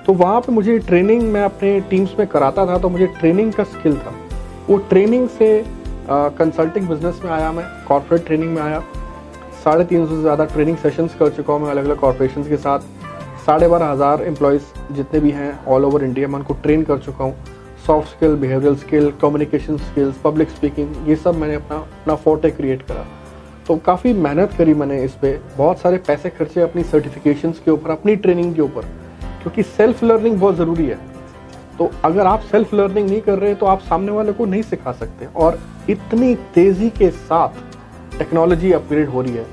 तो 0.06 0.12
वहाँ 0.14 0.40
पे 0.40 0.52
मुझे 0.52 0.78
ट्रेनिंग 0.80 1.22
मैं 1.32 1.42
अपने 1.44 1.78
टीम्स 1.90 2.14
में 2.18 2.26
कराता 2.28 2.66
था 2.66 2.78
तो 2.78 2.88
मुझे 2.88 3.06
ट्रेनिंग 3.18 3.52
का 3.52 3.64
स्किल 3.66 3.96
था। 3.96 4.14
वो 4.68 4.76
ट्रेनिंग 4.90 5.28
से 5.30 5.64
कंसल्टिंग 6.08 6.88
बिज़नेस 6.88 7.20
में 7.24 7.30
आया 7.32 7.50
मैं 7.52 7.64
कॉर्पोरेट 7.88 8.26
ट्रेनिंग 8.26 8.54
में 8.54 8.62
आया। 8.62 8.82
साढ़े 9.64 9.84
तीन 9.84 10.06
सौ 10.06 10.14
से 10.14 10.20
ज़्यादा 10.22 10.44
ट्रेनिंग 10.46 10.76
सेशंस 10.78 11.14
कर 11.14 11.30
चुका 11.30 11.52
हूँ 11.52 11.62
मैं 11.62 11.70
अलग 11.70 11.84
अलग 11.84 11.98
कॉरपोरेशन 12.00 12.42
के 12.44 12.56
साथ। 12.58 12.80
साढ़े 13.48 13.68
बारह 13.68 13.86
हज़ार 13.86 14.22
एम्प्लॉयज़ 14.22 14.62
जितने 14.94 15.20
भी 15.20 15.30
हैं 15.30 15.66
ऑल 15.66 15.84
ओवर 15.84 16.02
इंडिया 16.04 16.28
मैं 16.28 16.38
उनको 16.38 16.54
ट्रेन 16.62 16.82
कर 16.84 16.98
चुका 16.98 17.24
हूँ। 17.24 17.34
Soft 17.86 18.08
skill 18.08 18.34
behavioural 18.36 18.74
skill 18.76 19.10
communication 19.22 19.76
skills 19.78 20.16
public 20.24 20.50
speaking 20.50 21.08
ये 21.08 21.16
सब 21.16 21.36
मैंने 21.36 21.54
अपना 21.54 21.76
अपना 21.76 22.14
फोटे 22.16 22.50
क्रिएट 22.50 22.82
करा। 22.82 23.06
तो 23.68 23.76
काफ़ी 23.86 24.12
मेहनत 24.14 24.52
करी 24.58 24.74
मैंने 24.74 25.02
इस 25.04 25.14
पर 25.14 25.40
बहुत 25.56 25.78
सारे 25.78 25.98
पैसे 26.06 26.30
खर्चे 26.30 26.60
अपनी 26.60 26.82
सर्टिफिकेशन 26.84 27.52
के 27.54 27.70
ऊपर, 27.70 27.90
अपनी 27.90 28.16
ट्रेनिंग 28.18 28.54
के 28.54 28.62
ऊपर, 28.62 28.82
क्योंकि 29.42 29.62
सेल्फ 29.62 30.04
लर्निंग 30.04 30.38
बहुत 30.38 30.56
ज़रूरी 30.56 30.86
है। 30.86 30.98
तो 31.78 31.90
अगर 32.04 32.26
आप 32.26 32.40
सेल्फ 32.50 32.74
लर्निंग 32.74 33.10
नहीं 33.10 33.20
कर 33.22 33.38
रहे 33.38 33.54
तो 33.54 33.66
आप 33.66 33.80
सामने 33.82 34.12
वाले 34.12 34.32
को 34.32 34.46
नहीं 34.46 34.62
सिखा 34.64 34.92
सकते। 34.94 35.26
और 35.36 35.60
इतनी 35.90 36.34
तेज़ी 36.54 36.90
के 36.92 37.10
साथ 37.10 38.18
टेक्नोलॉजी 38.18 38.72
अपग्रेड 38.74 39.08
हो 39.08 39.22
रही 39.22 39.32
है। 39.32 39.46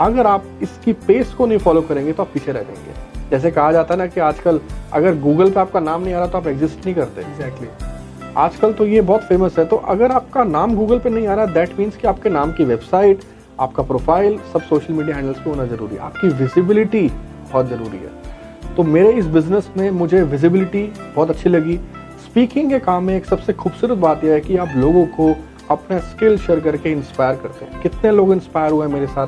अगर 0.00 0.26
आप 0.26 0.58
इसकी 0.62 0.92
पेस 1.06 1.34
को 1.34 1.46
नहीं 1.46 1.58
फॉलो 1.58 1.82
करेंगे 1.82 2.12
तो 2.12 2.22
आप 2.22 2.30
पीछे 2.34 2.52
रह 2.52 2.62
जाएँगे। 2.62 3.16
जैसे 3.30 3.50
कहा 3.50 3.72
जाता 3.72 3.94
है 3.94 3.98
ना 3.98 4.06
कि 4.06 4.20
आजकल 4.20 4.60
अगर 4.92 5.16
गूगल 5.20 5.50
पे 5.50 5.60
आपका 5.60 5.80
नाम 5.80 6.02
नहीं 6.02 6.14
आ 6.14 6.18
रहा 6.18 6.26
तो 6.26 6.38
आप 6.38 6.46
एग्जिस्ट 6.46 6.84
नहीं 6.84 6.94
करते। 6.94 7.20
Exactly 7.20 7.66
exactly. 7.66 8.36
आजकल 8.36 8.72
तो 8.72 8.86
ये 8.86 9.00
बहुत 9.00 9.22
फ़ेमस 9.22 9.58
है 9.58 9.64
तो 9.64 9.76
अगर 9.76 10.12
आपका 10.12 10.44
नाम 10.44 10.74
गूगल 10.76 10.98
पे 10.98 11.10
नहीं 11.10 11.26
आ 11.26 11.34
रहा 11.34 11.46
दैट 11.46 11.78
मीन्स 11.78 11.96
कि 11.96 12.06
आपके 12.08 12.30
नाम 12.30 12.52
की 12.52 12.64
वेबसाइट 12.64 13.20
आपका 13.60 13.82
प्रोफ़ाइल 13.82 14.38
सब 14.52 14.62
सोशल 14.62 14.94
मीडिया 14.94 15.16
हैंडल्स 15.16 15.38
पे 15.38 15.50
होना 15.50 15.64
ज़रूरी 15.66 15.94
है। 15.94 16.00
आपकी 16.00 16.28
विजिबिलिटी 16.34 17.06
बहुत 17.52 17.68
ज़रूरी 17.68 17.98
है। 17.98 18.74
तो 18.74 18.82
मेरे 18.84 19.12
इस 19.12 19.26
बिज़नेस 19.26 19.70
में 19.76 19.90
मुझे 19.90 20.22
विजिबिलिटी 20.22 20.82
बहुत 21.16 21.30
अच्छी 21.30 21.50
लगी। 21.50 21.76
स्पीकिंग 22.24 22.70
के 22.70 22.78
काम 22.78 23.04
में 23.04 23.16
एक 23.16 23.24
सबसे 23.24 23.52
खूबसूरत 23.52 23.98
बात 23.98 24.24
यह 24.24 24.32
है 24.32 24.40
कि 24.40 24.56
आप 24.56 24.72
लोगों 24.76 25.04
को 25.16 25.34
अपना 25.70 25.98
स्किल 26.00 26.36
शेयर 26.38 26.60
करके 26.60 26.92
इंस्पायर 26.92 27.36
करते 27.36 27.64
हैं। 27.64 27.80
कितने 27.82 28.10
लोग 28.10 28.32
इंस्पायर 28.32 28.72
हुए 28.72 28.86
मेरे 28.86 29.06
साथ? 29.06 29.26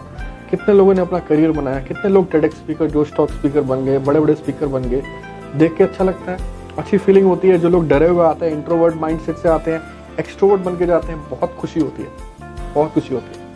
कितने 0.50 0.75
लोगों 0.75 0.95
ने 0.95 1.00
अपना 1.00 1.19
करियर 1.19 1.50
बनाया, 1.50 1.80
कितने 1.80 2.11
लोग 2.11 2.30
टेडेक्स 2.30 2.57
स्पीकर 2.57 2.87
जो 2.87 3.04
स्टॉक 3.04 3.30
स्पीकर 3.30 3.61
बन 3.61 3.85
गए 3.85 3.99
बड़े 3.99 4.21
बड़े 4.21 4.35
स्पीकर 4.35 4.66
बन 4.66 4.83
गए। 4.83 5.02
देख 5.57 5.76
के 5.76 5.85
अच्छा 5.85 6.04
लगता 6.04 6.33
है। 6.33 6.38
अच्छी 6.78 6.99
फीलिंग 6.99 7.26
होती 7.26 7.49
है, 7.49 7.59
जो 7.59 7.69
लोग 7.69 7.88
डरे 7.88 8.09
हुए 8.09 8.25
आते 8.25 8.47
हैं 8.47 8.52
इंट्रोवर्ट 8.52 8.95
माइंडसेट 8.95 9.37
से 9.37 9.49
आते 9.49 9.71
हैं 9.71 9.83
एक्सट्रोवर्ट 10.21 10.62
बन 10.62 10.76
के 10.76 10.87
जाते 10.87 11.12
हैं, 11.12 11.30
बहुत 11.30 11.54
खुशी 11.54 11.80
होती 11.80 12.02
है। 12.02 12.09
बहुत 12.75 12.92
खुशी 12.92 13.14
होती 13.14 13.40
है। 13.40 13.47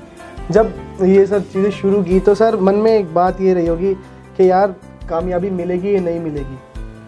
जब 0.50 0.74
ये 1.02 1.26
सब 1.26 1.50
चीज़ें 1.50 1.70
शुरू 1.70 2.02
की 2.02 2.20
तो 2.20 2.34
सर, 2.34 2.56
मन 2.56 2.74
में 2.74 2.98
एक 2.98 3.14
बात 3.14 3.40
ये 3.40 3.54
रही 3.54 3.66
होगी 3.66 3.94
कि 4.36 4.50
यार, 4.50 4.74
कामयाबी 5.08 5.50
मिलेगी 5.50 5.96
या 5.96 6.00
नहीं 6.00 6.20
मिलेगी? 6.20 6.58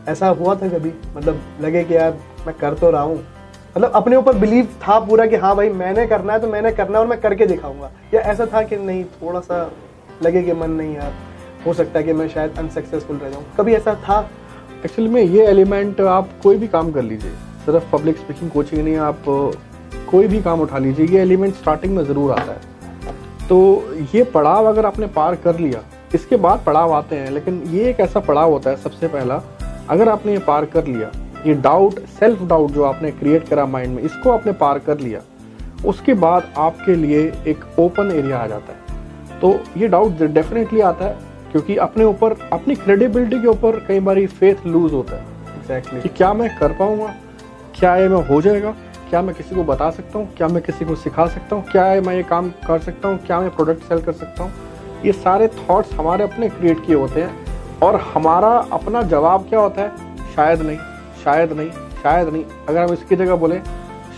ऐसा 0.09 0.29
हुआ 0.29 0.55
था 0.55 0.69
कभी? 0.69 0.93
मतलब 1.17 1.41
लगे 1.61 1.85
कि 1.85 1.97
यार, 1.97 2.19
मैं 2.47 2.55
कर 2.61 2.75
तो 2.75 2.91
रहा 2.91 3.03
हूँ। 3.03 3.25
मतलब 3.77 3.93
अपने 3.95 4.17
ऊपर 4.17 4.37
बिलीव 4.39 4.67
था 4.83 4.99
पूरा 4.99 5.25
कि 5.27 5.37
हाँ 5.37 5.55
भाई 5.57 5.69
मैंने 5.71 6.07
करना 6.07 6.33
है 6.33 6.41
तो 6.41 6.49
मैंने 6.49 6.71
करना 6.73 6.99
है 6.99 7.05
और 7.05 7.09
मैं 7.09 7.21
करके 7.21 7.47
दिखाऊँगा। 7.47 7.91
या 8.15 8.21
ऐसा 8.23 8.47
था 8.47 8.63
कि 8.63 8.77
नहीं 8.77 9.05
थोड़ा 9.05 9.41
सा 9.41 9.71
लगे 10.23 10.43
कि 10.43 10.53
मन 10.53 10.71
नहीं 10.71 10.95
यार, 10.95 11.13
हो 11.67 11.73
सकता 11.75 11.99
है 11.99 12.05
कि 12.05 12.13
मैं 12.13 12.29
शायद 12.29 12.59
अनसक्सेसफुल 12.59 13.17
रह 13.17 13.31
जाऊँ। 13.31 13.45
कभी 13.59 13.75
ऐसा 13.75 13.95
था? 13.99 14.19
एक्चुअली 14.85 15.11
में 15.11 15.21
ये 15.23 15.47
एलिमेंट 15.47 16.01
आप 16.01 16.29
कोई 16.43 16.57
भी 16.57 16.69
काम 16.69 16.93
कर 16.93 17.03
लीजिए, 17.03 17.31
सिर्फ़ 17.67 17.91
पब्लिक 17.93 18.17
स्पीकिंग 18.17 18.51
कोचिंग 18.51 18.83
नहीं, 18.85 18.97
आप 18.99 19.23
कोई 20.11 20.27
भी 20.27 20.41
काम 20.43 20.61
उठा 20.61 20.79
लीजिए, 20.79 21.07
ये 21.07 21.21
एलिमेंट 21.21 21.55
स्टार्टिंग 21.55 21.97
में 21.97 22.03
ज़रूर 22.05 22.33
आता 22.33 22.53
है। 22.53 23.49
तो 23.49 23.59
ये 24.15 24.23
पड़ाव 24.25 24.67
अगर 24.67 24.87
आपने 24.87 25.07
पार 25.17 25.35
कर 25.35 25.59
लिया, 25.59 25.83
इसके 26.15 26.37
बाद 26.39 26.63
पड़ाव 26.67 26.93
आते 26.93 27.17
हैं, 27.17 27.31
लेकिन 27.31 27.63
ये 27.67 27.89
एक 27.91 28.01
ऐसा 28.01 28.21
पड़ाव 28.23 28.53
होता 28.53 28.71
है 28.71 28.77
सबसे 28.77 29.09
पहला, 29.09 29.43
अगर 29.91 30.09
आपने 30.09 30.33
ये 30.33 30.39
पार 30.39 30.65
कर 30.67 30.87
लिया 30.87 31.11
ये 31.47 31.55
डाउट 31.55 31.99
सेल्फ 32.11 32.43
डाउट 32.43 32.71
जो 32.71 32.85
आपने 32.85 33.11
क्रिएट 33.11 33.49
करा 33.49 33.67
माइंड 33.67 33.95
में 33.95 34.03
इसको 34.03 34.31
आपने 34.31 34.53
पार 34.53 34.79
कर 34.79 34.99
लिया। 34.99 35.21
उसके 35.87 36.15
बाद 36.15 36.53
आपके 36.59 36.95
लिए 36.95 37.21
एक 37.47 37.65
ओपन 37.79 38.11
एरिया 38.11 38.39
आ 38.39 38.47
जाता 38.47 38.73
है। 38.73 39.41
तो 39.41 39.59
ये 39.77 39.89
डाउट 39.89 40.23
डेफिनेटली 40.23 40.81
आता 40.81 41.05
है 41.05 41.17
क्योंकि 41.53 41.77
अपने 41.77 42.05
ऊपर 42.05 42.37
अपनी 42.53 42.75
क्रेडिबिलिटी 42.75 43.41
के 43.41 43.49
ऊपर 43.49 43.79
कई 43.79 44.01
बार 44.01 44.27
फेथ 44.29 44.67
लूज 44.67 44.93
होता 44.93 45.17
है। 45.17 45.25
एग्जैक्टली 45.57 46.01
कि 46.01 46.09
क्या 46.09 46.33
मैं 46.35 46.49
कर 46.59 46.73
पाऊँगा? 46.73 47.15
क्या 47.79 47.97
ये 47.97 48.09
मैं 48.09 48.23
हो 48.29 48.41
जाएगा? 48.43 48.75
क्या 49.11 49.23
मैं 49.23 49.35
किसी 49.35 49.55
को 49.55 49.65
बता 49.65 49.91
सकता 49.91 50.19
हूँ? 50.19 50.29
क्या 50.37 50.49
मैं 50.49 50.63
किसी 50.63 50.85
को 50.85 50.95
सिखा 50.95 51.27
सकता 51.27 51.57
हूँ? 51.57 51.65
क्या 51.65 51.85
मैं 52.01 52.15
ये 52.15 52.23
काम 52.23 52.51
कर 52.67 52.79
सकता 52.79 53.09
हूँ? 53.09 53.19
क्या 53.19 53.41
मैं 53.41 53.51
प्रोडक्ट 53.51 53.83
सेल 53.83 54.01
कर 54.01 54.13
सकता 54.13 54.45
हूँ? 54.45 54.53
ये 55.05 55.13
सारे 55.13 55.49
थॉट्स 55.49 55.93
हमारे 55.93 56.25
अपने 56.25 56.49
क्रिएट 56.49 56.85
किए 56.87 56.97
होते 56.97 57.23
हैं 57.23 57.79
और 57.83 58.01
हमारा 58.15 58.49
अपना 58.73 59.03
जवाब 59.03 59.49
क्या 59.49 59.61
होता 59.61 59.83
है? 59.83 60.15
शायद 60.35 60.63
नहीं। 60.63 60.79
शायद 61.27 61.53
नहीं 61.53 61.71
शायद 62.03 62.29
नहीं। 62.29 62.45
अगर 62.69 62.83
हम 62.83 62.93
इसकी 62.93 63.17
जगह 63.17 63.37
बोले, 63.37 63.59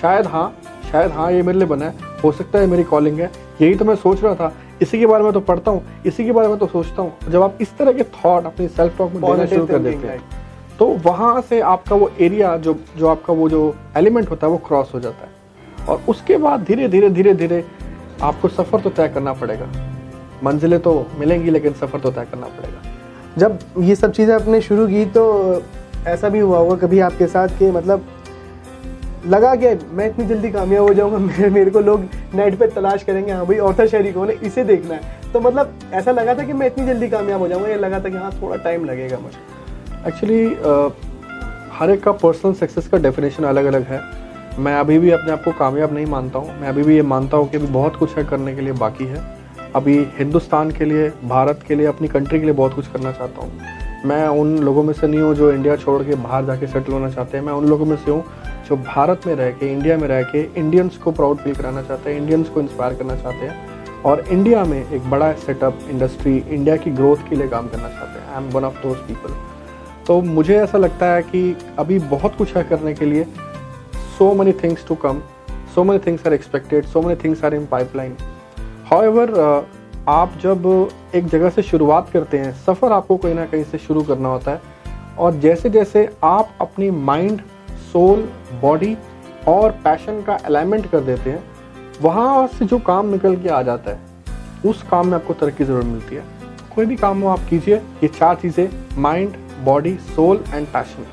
शायद 0.00 0.26
हाँ 0.26 0.52
शायद 0.90 1.10
हाँ 1.12 1.30
ये 1.32 1.42
मेरे 1.42 1.58
लिए 1.58 1.68
बना 1.68 1.84
है। 1.84 2.06
हो 2.24 2.32
सकता 2.32 2.58
है 2.58 2.66
मेरी 2.66 2.84
कॉलिंग 2.84 3.18
है। 3.20 3.30
यही 3.60 3.74
तो 3.74 3.84
मैं 3.84 3.94
सोच 3.96 4.22
रहा 4.22 4.34
था। 4.34 4.52
इसी 4.82 4.98
के 4.98 5.06
बारे 5.06 5.24
में 5.24 5.32
तो 5.32 5.40
पढ़ता 5.42 5.70
हूँ, 5.70 5.82
इसी 6.06 6.24
के 6.24 6.32
बारे 6.32 6.48
में 6.48 6.58
तो 6.58 6.66
सोचता 6.66 7.02
हूँ। 7.02 7.30
जब 7.30 7.42
आप 7.42 7.58
इस 7.60 7.76
तरह 7.78 7.92
के 7.92 8.02
थॉट 8.02 8.44
अपनी 8.46 8.68
सेल्फ 8.68 8.98
टॉक 8.98 9.12
में 9.12 9.22
देना 9.22 9.46
शुरू 9.46 9.66
कर 9.66 9.78
देते 9.78 10.06
हैं 10.06 10.20
तो 10.78 10.86
वहाँ 11.04 11.40
से 11.40 11.60
आपका 11.62 11.96
वो 11.96 12.10
एरिया 12.20 12.56
जो 12.58 12.76
जो 12.96 13.06
आपका 13.08 13.32
वो 13.32 13.48
जो 13.48 13.74
एलिमेंट 13.96 14.30
होता 14.30 14.46
है, 14.46 14.52
वो 14.52 14.58
क्रॉस 14.68 14.90
हो 14.94 15.00
जाता 15.00 15.26
है। 15.26 15.86
और 15.86 16.02
उसके 16.08 16.36
बाद 16.36 16.64
धीरे 16.64 16.88
धीरे 16.88 17.08
धीरे 17.10 17.34
धीरे 17.34 17.64
आपको 18.22 18.48
सफ़र 18.48 18.80
तो 18.80 18.90
तय 18.90 19.08
करना 19.08 19.32
पड़ेगा। 19.32 19.66
मंजिलें 20.44 20.78
तो 20.80 21.06
मिलेंगी, 21.18 21.50
लेकिन 21.50 21.72
सफ़र 21.72 22.00
तो 22.00 22.10
तय 22.10 22.26
करना 22.30 22.46
पड़ेगा। 22.48 22.82
जब 23.38 23.58
ये 23.80 23.94
सब 23.96 24.12
चीज़ें 24.12 24.34
आपने 24.34 24.60
शुरू 24.60 24.86
की 24.88 25.04
तो 25.06 25.24
ऐसा 26.06 26.28
भी 26.28 26.38
हुआ 26.38 26.58
होगा 26.58 26.76
कभी 26.76 26.98
आपके 27.00 27.26
साथ 27.26 27.58
कि 27.58 27.70
मतलब 27.70 28.06
लगा 29.26 29.54
कि 29.54 29.68
मैं 29.92 30.06
इतनी 30.06 30.26
जल्दी 30.26 30.50
कामयाब 30.50 30.84
हो 30.84 30.94
जाऊँगा, 30.94 31.18
मेरे 31.28 31.48
मेरे 31.50 31.70
को 31.70 31.80
लोग 31.80 32.04
नेट 32.34 32.58
पे 32.58 32.66
तलाश 32.66 33.02
करेंगे 33.02 33.32
हाँ 33.32 33.46
भाई 33.46 33.58
ऑथर 33.58 33.86
शहरी 33.88 34.12
कौन 34.12 34.30
है, 34.30 34.34
इसे 34.42 34.64
देखना 34.64 34.94
है। 34.94 35.32
तो 35.32 35.40
मतलब 35.40 35.78
ऐसा 35.92 36.10
लगा 36.10 36.34
था 36.34 36.44
कि 36.44 36.52
मैं 36.52 36.66
इतनी 36.66 36.86
जल्दी 36.86 37.08
कामयाब 37.08 37.40
हो 37.40 37.48
जाऊँगा, 37.48 37.68
ये 37.68 37.76
लगा 37.76 38.00
था 38.00 38.08
कि 38.08 38.16
हाँ 38.16 38.30
थोड़ा 38.42 38.56
टाइम 38.56 38.84
लगेगा 38.84 39.18
मुझे। 39.18 39.38
एक्चुअली 40.08 40.44
हर 41.78 41.90
एक 41.90 42.02
का 42.02 42.12
पर्सनल 42.12 42.52
सक्सेस 42.52 42.88
का 42.88 42.98
डेफिनेशन 42.98 43.44
अलग 43.44 43.64
अलग 43.64 43.82
है। 43.82 44.00
मैं 44.58 44.74
अभी 44.74 44.98
भी 44.98 45.10
अपने 45.10 45.32
आप 45.32 45.42
को 45.44 45.52
कामयाब 45.52 45.92
नहीं 45.94 46.06
मानता 46.06 46.38
हूँ। 46.38 46.60
मैं 46.60 46.68
अभी 46.68 46.82
भी 46.82 46.94
ये 46.96 47.02
मानता 47.02 47.36
हूँ 47.36 47.48
कि 47.48 47.56
अभी 47.56 47.66
बहुत 47.66 47.96
कुछ 47.96 48.16
है 48.16 48.24
करने 48.24 48.54
के 48.54 48.60
लिए 48.60 48.72
बाकी 48.72 49.04
है। 49.04 49.22
अभी 49.74 49.96
हिंदुस्तान 50.18 50.70
के 50.70 50.84
लिए, 50.84 51.08
भारत 51.24 51.60
के 51.68 51.74
लिए, 51.74 51.86
अपनी 51.86 52.08
कंट्री 52.08 52.38
के 52.38 52.44
लिए 52.44 52.54
बहुत 52.54 52.74
कुछ 52.74 52.86
करना 52.86 53.12
चाहता 53.12 53.40
हूँ। 53.40 53.77
मैं 54.06 54.26
उन 54.30 54.58
लोगों 54.58 54.82
में 54.82 54.92
से 54.94 55.06
नहीं 55.06 55.20
हूँ 55.20 55.34
जो 55.34 55.50
इंडिया 55.52 55.76
छोड़ 55.76 56.02
के 56.02 56.14
बाहर 56.16 56.44
जाके 56.46 56.66
सेटल 56.66 56.92
होना 56.92 57.10
चाहते 57.10 57.36
हैं। 57.38 57.44
मैं 57.44 57.52
उन 57.52 57.66
लोगों 57.68 57.86
में 57.86 57.96
से 57.96 58.10
हूँ 58.10 58.24
जो 58.68 58.76
भारत 58.76 59.26
में 59.26 59.34
रह 59.34 59.50
के 59.50 59.72
इंडिया 59.72 59.96
में 59.98 60.06
रह 60.08 60.22
के 60.22 60.42
इंडियंस 60.60 60.96
को 60.96 61.12
प्राउड 61.12 61.38
फील 61.38 61.54
कराना 61.54 61.82
चाहते 61.82 62.10
हैं 62.10 62.20
इंडियंस 62.20 62.48
को 62.48 62.60
इंस्पायर 62.60 62.94
करना 62.94 63.16
चाहते 63.16 63.46
हैं 63.46 64.02
और 64.02 64.24
इंडिया 64.30 64.64
में 64.64 64.78
एक 64.80 65.10
बड़ा 65.10 65.32
सेटअप 65.36 65.78
इंडस्ट्री 65.90 66.36
इंडिया 66.38 66.76
की 66.76 66.90
ग्रोथ 66.90 67.28
के 67.28 67.36
लिए 67.36 67.48
काम 67.48 67.68
करना 67.68 67.88
चाहते 67.88 68.20
हैं। 68.20 68.28
I 68.28 68.42
am 68.42 68.50
one 68.50 68.64
of 68.64 68.82
those 68.82 68.96
people 69.08 69.34
तो 70.06 70.20
मुझे 70.22 70.56
ऐसा 70.56 70.78
लगता 70.78 71.06
है 71.06 71.22
कि 71.22 71.56
अभी 71.78 71.98
बहुत 72.10 72.36
कुछ 72.36 72.56
है 72.56 72.62
करने 72.64 72.94
के 72.94 73.04
लिए। 73.04 73.24
So 74.18 74.32
many 74.34 74.52
things 74.62 74.86
to 74.88 74.94
come 75.02 75.20
so 75.74 75.84
many 75.84 75.98
things 76.06 76.26
are 76.26 76.34
expected 76.34 76.84
so 76.84 77.02
many 77.02 77.14
things 77.24 77.44
are 77.44 77.54
in 77.54 77.66
pipeline 77.66 78.16
however 78.86 79.32
आप 80.08 80.36
जब 80.42 80.66
एक 81.14 81.26
जगह 81.26 81.50
से 81.50 81.62
शुरुआत 81.62 82.08
करते 82.10 82.38
हैं, 82.38 82.52
सफ़र 82.56 82.92
आपको 82.92 83.16
कहीं 83.16 83.34
ना 83.34 83.44
कहीं 83.46 83.64
से 83.64 83.78
शुरू 83.78 84.02
करना 84.02 84.28
होता 84.28 84.50
है। 84.50 84.60
और 85.18 85.34
जैसे 85.34 85.70
जैसे 85.70 86.08
आप 86.24 86.52
अपनी 86.60 86.90
माइंड 86.90 87.40
सोल 87.92 88.28
बॉडी 88.62 88.96
और 89.48 89.70
पैशन 89.84 90.22
का 90.22 90.34
अलाइनमेंट 90.36 90.90
कर 90.90 91.00
देते 91.00 91.30
हैं, 91.30 91.42
वहाँ 92.02 92.46
से 92.48 92.64
जो 92.64 92.78
काम 92.78 93.10
निकल 93.10 93.36
के 93.36 93.48
आ 93.48 93.60
जाता 93.62 93.90
है, 93.90 94.00
उस 94.66 94.82
काम 94.82 95.06
में 95.08 95.14
आपको 95.14 95.34
तरक्की 95.34 95.64
ज़रूर 95.64 95.84
मिलती 95.84 96.16
है। 96.16 96.24
कोई 96.74 96.86
भी 96.86 96.96
काम 96.96 97.20
हो, 97.22 97.28
आप 97.28 97.40
कीजिए, 97.50 97.76
ये 97.76 98.08
चार 98.08 98.34
चीज़ें 98.34 98.68
mind 98.98 99.36
body 99.64 99.94
soul 100.16 100.44
and 100.54 100.66
passion 100.66 101.06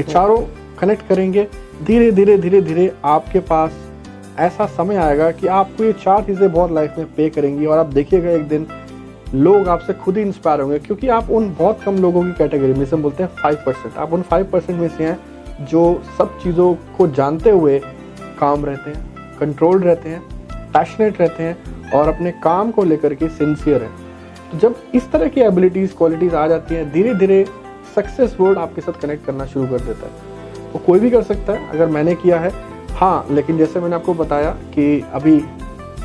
ये 0.00 0.02
चारों 0.02 0.38
कनेक्ट 0.78 1.06
करेंगे 1.08 1.48
धीरे 1.84 2.10
धीरे 2.12 2.36
धीरे 2.38 2.60
धीरे 2.60 2.92
आपके 3.04 3.40
पास 3.40 3.72
ऐसा 4.38 4.66
समय 4.68 4.96
आएगा 4.96 5.30
कि 5.30 5.46
आपको 5.46 5.84
ये 5.84 5.92
चार 5.94 6.22
चीज़ें 6.24 6.50
बहुत 6.52 6.72
लाइफ 6.72 6.94
में 6.98 7.06
पे 7.14 7.28
करेंगी 7.30 7.66
और 7.66 7.78
आप 7.78 7.86
देखिएगा 7.88 8.30
एक 8.30 8.48
दिन 8.48 8.66
लोग 9.34 9.68
आपसे 9.68 9.92
खुद 9.94 10.16
ही 10.16 10.22
इंस्पायर 10.22 10.60
होंगे, 10.60 10.78
क्योंकि 10.78 11.08
आप 11.08 11.30
उन 11.30 11.48
बहुत 11.58 11.82
कम 11.82 11.96
लोगों 11.98 12.22
की 12.24 12.32
कैटेगरी 12.32 12.72
में 12.72 12.84
से 12.86 12.96
बोलते 12.96 13.22
हैं 13.22 13.30
फाइव 13.34 13.62
परसेंट 13.66 13.96
आप 13.96 14.12
उन 14.12 14.22
फाइव 14.22 14.46
परसेंट 14.52 14.78
में 14.80 14.88
से 14.88 15.04
हैं 15.04 15.66
जो 15.66 16.02
सब 16.18 16.38
चीज़ों 16.42 16.72
को 16.96 17.06
जानते 17.08 17.50
हुए 17.50 17.78
काम 18.38 18.64
रहते 18.64 18.90
हैं 18.90 19.38
कंट्रोल 19.40 19.82
रहते 19.82 20.08
हैं 20.08 20.20
पैशनेट 20.72 21.20
रहते 21.20 21.42
हैं 21.42 21.90
और 21.92 22.08
अपने 22.08 22.30
काम 22.42 22.70
को 22.70 22.84
लेकर 22.84 23.14
के 23.14 23.28
सिंसियर 23.30 23.82
हैं। 23.82 23.90
तो 24.50 24.58
जब 24.58 24.76
इस 24.94 25.10
तरह 25.12 25.28
की 25.28 25.40
एबिलिटीज़ 25.40 25.94
क्वालिटीज़ 25.94 26.34
आ 26.34 26.46
जाती 26.46 26.74
हैं 26.74 26.90
धीरे 26.92 27.14
धीरे 27.14 27.44
सक्सेस 27.96 28.36
वर्ड 28.40 28.58
आपके 28.58 28.80
साथ 28.80 29.00
कनेक्ट 29.02 29.26
करना 29.26 29.46
शुरू 29.46 29.66
कर 29.66 29.80
देता 29.80 30.06
है। 30.06 30.12
वो 30.64 30.72
तो 30.72 30.84
कोई 30.86 31.00
भी 31.00 31.10
कर 31.10 31.22
सकता 31.22 31.52
है, 31.52 31.70
अगर 31.70 31.86
मैंने 31.88 32.14
किया 32.14 32.38
है 32.40 32.50
हाँ 32.96 33.26
लेकिन 33.30 33.56
जैसे 33.58 33.80
मैंने 33.80 33.94
आपको 33.96 34.14
बताया 34.14 34.50
कि 34.74 35.00
अभी 35.14 35.38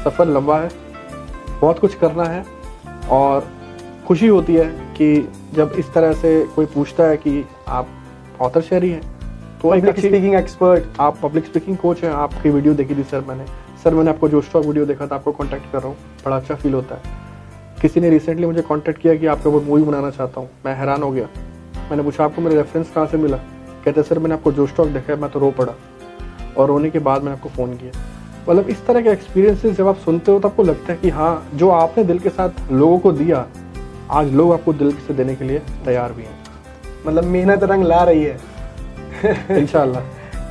सफ़र 0.04 0.28
लंबा 0.28 0.58
है 0.60 0.70
बहुत 1.62 1.80
कुछ 1.80 1.96
करना 1.96 2.24
है 2.24 2.44
और 3.12 3.48
खुशी 4.08 4.28
होती 4.28 4.56
है 4.56 4.66
कि 4.98 5.30
जब 5.56 5.74
इस 5.80 5.94
तरह 5.94 6.14
से 6.14 6.32
कोई 6.56 6.66
पूछता 6.66 7.04
है 7.04 7.18
कि 7.18 7.44
आप 7.68 7.88
ऑथर 8.42 8.62
शहरी 8.62 8.90
हैं 8.90 9.02
तो 9.62 9.70
अच्छी 9.70 10.02
स्पीकिंग 10.02 10.36
एक्सपर्ट 10.36 11.00
आप 11.00 11.18
पब्लिक 11.24 11.46
स्पीकिंग 11.46 11.78
कोच 11.78 12.04
हैं 12.04 12.12
आपकी 12.12 12.50
वीडियो 12.50 12.74
देखी 12.74 12.96
थी 12.96 13.04
सर 13.04 13.22
मैंने। 13.22 13.46
सर 13.84 13.94
मैंने 13.94 14.10
आपको 14.10 14.30
जो 14.30 14.42
स्टॉक 14.42 14.66
वीडियो 14.66 14.86
देखा 14.86 15.08
था 15.08 15.16
आपको 15.16 15.32
कॉन्टैक्ट 15.32 15.72
कर 15.72 15.80
रहा 15.80 15.88
हूँ 15.88 15.98
बड़ा 16.26 16.36
अच्छा 16.36 16.56
फील 16.56 16.74
होता 16.74 16.96
है। 16.96 17.18
किसी 17.82 18.00
ने 18.00 18.10
रिसेंटली 18.10 18.46
मुझे 18.46 18.62
कॉन्टैक्ट 18.62 19.02
किया 19.02 19.16
कि 19.16 19.26
आपका 19.28 19.50
वो 19.50 19.62
मूवी 19.62 19.84
बनाना 19.84 20.10
चाहता 20.10 20.42
हूँ 20.42 20.50
मैं 20.66 20.76
हैरान 20.76 21.04
हो 21.04 21.12
गया। 21.12 21.28
मैंने 21.90 22.04
पूछा 22.04 22.24
आपको 22.26 22.42
मेरे 22.42 22.56
रेफरेंस 22.56 22.92
कहाँ 22.96 23.06
से 23.06 23.18
मिला? 23.18 23.38
कहते 23.86 24.04
सर 24.04 24.20
मैंने 24.20 24.36
आपको 24.36 24.52
जो 24.52 24.68
स्टॉक 24.68 24.88
देखा 24.88 25.14
है 25.14 25.20
मैं 25.22 25.32
तो 25.32 25.40
रो 25.40 25.52
पड़ा। 25.52 25.74
और 26.60 26.68
रोने 26.68 26.90
के 26.90 27.00
बाद 27.00 27.24
मैंने 27.24 27.38
आपको 27.38 27.50
फ़ोन 27.50 27.74
किया। 27.74 27.92
मतलब 28.50 28.70
इस 28.70 28.86
तरह 28.86 29.02
के 29.02 29.10
एक्सपीरियंसेस 29.10 29.76
जब 29.78 29.88
आप 29.88 29.98
सुनते 29.98 30.32
हो 30.32 30.40
तो 30.40 30.48
आपको 30.48 30.64
लगता 30.64 30.92
है 30.94 31.00
कि 31.00 31.10
हाँ 31.10 31.50
जो 31.56 31.70
आपने 31.72 32.04
दिल 32.04 32.20
के 32.20 32.30
साथ 32.30 32.72
लोगों 32.72 33.00
को 33.00 33.12
दिया 33.12 33.46
आज 34.12 34.34
लोग 34.34 34.54
आपको 34.54 34.74
दिल 34.74 34.92
से 34.98 35.14
देने 35.14 35.36
के 35.36 35.46
लिए 35.46 35.60
तैयार 35.86 36.14
भी 36.14 36.24
हैं। 36.24 36.38
मतलब 37.08 37.24
मेहनत 37.26 37.64
रंग 37.64 37.84
ला 37.84 38.04
रही 38.04 38.24
है। 38.24 38.38
इनशाला 39.58 40.02